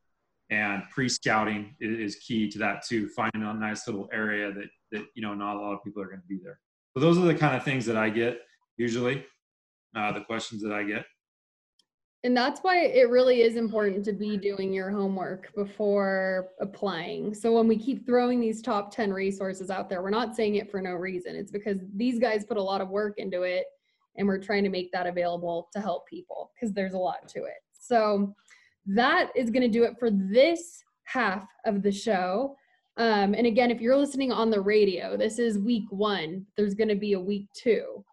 and 0.50 0.84
pre-scouting 0.92 1.76
is 1.80 2.16
key 2.16 2.50
to 2.50 2.58
that 2.58 2.86
too 2.86 3.10
finding 3.10 3.44
a 3.44 3.54
nice 3.54 3.88
little 3.88 4.10
area 4.14 4.52
that 4.52 4.68
that 4.92 5.06
you 5.16 5.22
know 5.22 5.34
not 5.34 5.58
a 5.58 5.60
lot 5.60 5.74
of 5.74 5.84
people 5.84 6.02
are 6.02 6.08
going 6.08 6.22
to 6.22 6.28
be 6.28 6.40
there 6.44 6.60
so 6.94 7.02
those 7.02 7.18
are 7.18 7.26
the 7.26 7.36
kind 7.36 7.56
of 7.56 7.64
things 7.64 7.86
that 7.86 7.98
i 7.98 8.10
get 8.10 8.40
usually 8.78 9.26
uh, 9.96 10.12
the 10.12 10.22
questions 10.22 10.62
that 10.62 10.72
i 10.72 10.84
get 10.84 11.06
And 12.24 12.36
that's 12.36 12.62
why 12.62 12.86
it 12.86 13.10
really 13.10 13.42
is 13.42 13.56
important 13.56 14.04
to 14.06 14.12
be 14.12 14.38
doing 14.38 14.74
your 14.74 14.90
homework 14.90 15.54
before 15.56 16.50
applying. 16.60 17.34
So 17.34 17.54
when 17.54 17.68
we 17.68 17.78
keep 17.78 18.06
throwing 18.06 18.40
these 18.40 18.62
top 18.62 18.92
10 18.92 19.14
resources 19.14 19.70
out 19.70 19.88
there, 19.88 20.02
we're 20.02 20.10
not 20.10 20.36
saying 20.36 20.56
it 20.56 20.70
for 20.72 20.82
no 20.82 20.94
reason. 20.94 21.36
It's 21.36 21.52
because 21.52 21.78
these 21.96 22.18
guys 22.20 22.44
put 22.44 22.58
a 22.58 22.62
lot 22.62 22.82
of 22.82 22.90
work 22.90 23.14
into 23.18 23.44
it 23.44 23.66
and 24.18 24.28
we're 24.28 24.40
trying 24.40 24.64
to 24.64 24.70
make 24.70 24.92
that 24.92 25.06
available 25.06 25.70
to 25.74 25.80
help 25.80 26.08
people 26.08 26.52
because 26.56 26.74
there's 26.74 26.96
a 26.96 26.98
lot 26.98 27.28
to 27.30 27.44
it. 27.44 27.62
So 27.72 28.36
that 28.88 29.30
is 29.36 29.50
going 29.50 29.64
to 29.64 29.68
do 29.68 29.84
it 29.84 29.98
for 30.00 30.10
this 30.10 30.84
half 31.04 31.48
of 31.66 31.84
the 31.84 31.92
show. 31.92 32.56
Um, 32.98 33.36
and 33.36 33.46
again, 33.46 33.70
if 33.70 33.80
you're 33.80 33.98
listening 33.98 34.32
on 34.32 34.50
the 34.50 34.60
radio, 34.60 35.16
this 35.18 35.38
is 35.40 35.60
week 35.60 35.86
one. 35.90 36.46
There's 36.56 36.74
going 36.74 36.90
to 36.90 36.96
be 36.96 37.14
a 37.14 37.20
week 37.20 37.48
two. 37.54 38.04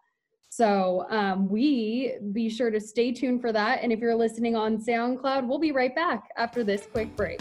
So 0.50 1.06
um, 1.10 1.48
we 1.48 2.14
be 2.32 2.48
sure 2.48 2.70
to 2.70 2.80
stay 2.80 3.10
tuned 3.10 3.40
for 3.40 3.52
that. 3.52 3.80
And 3.82 3.92
if 3.92 3.98
you're 3.98 4.14
listening 4.14 4.54
on 4.54 4.78
SoundCloud, 4.78 5.48
we'll 5.48 5.58
be 5.58 5.72
right 5.72 5.94
back 5.94 6.28
after 6.36 6.62
this 6.62 6.86
quick 6.92 7.16
break. 7.16 7.40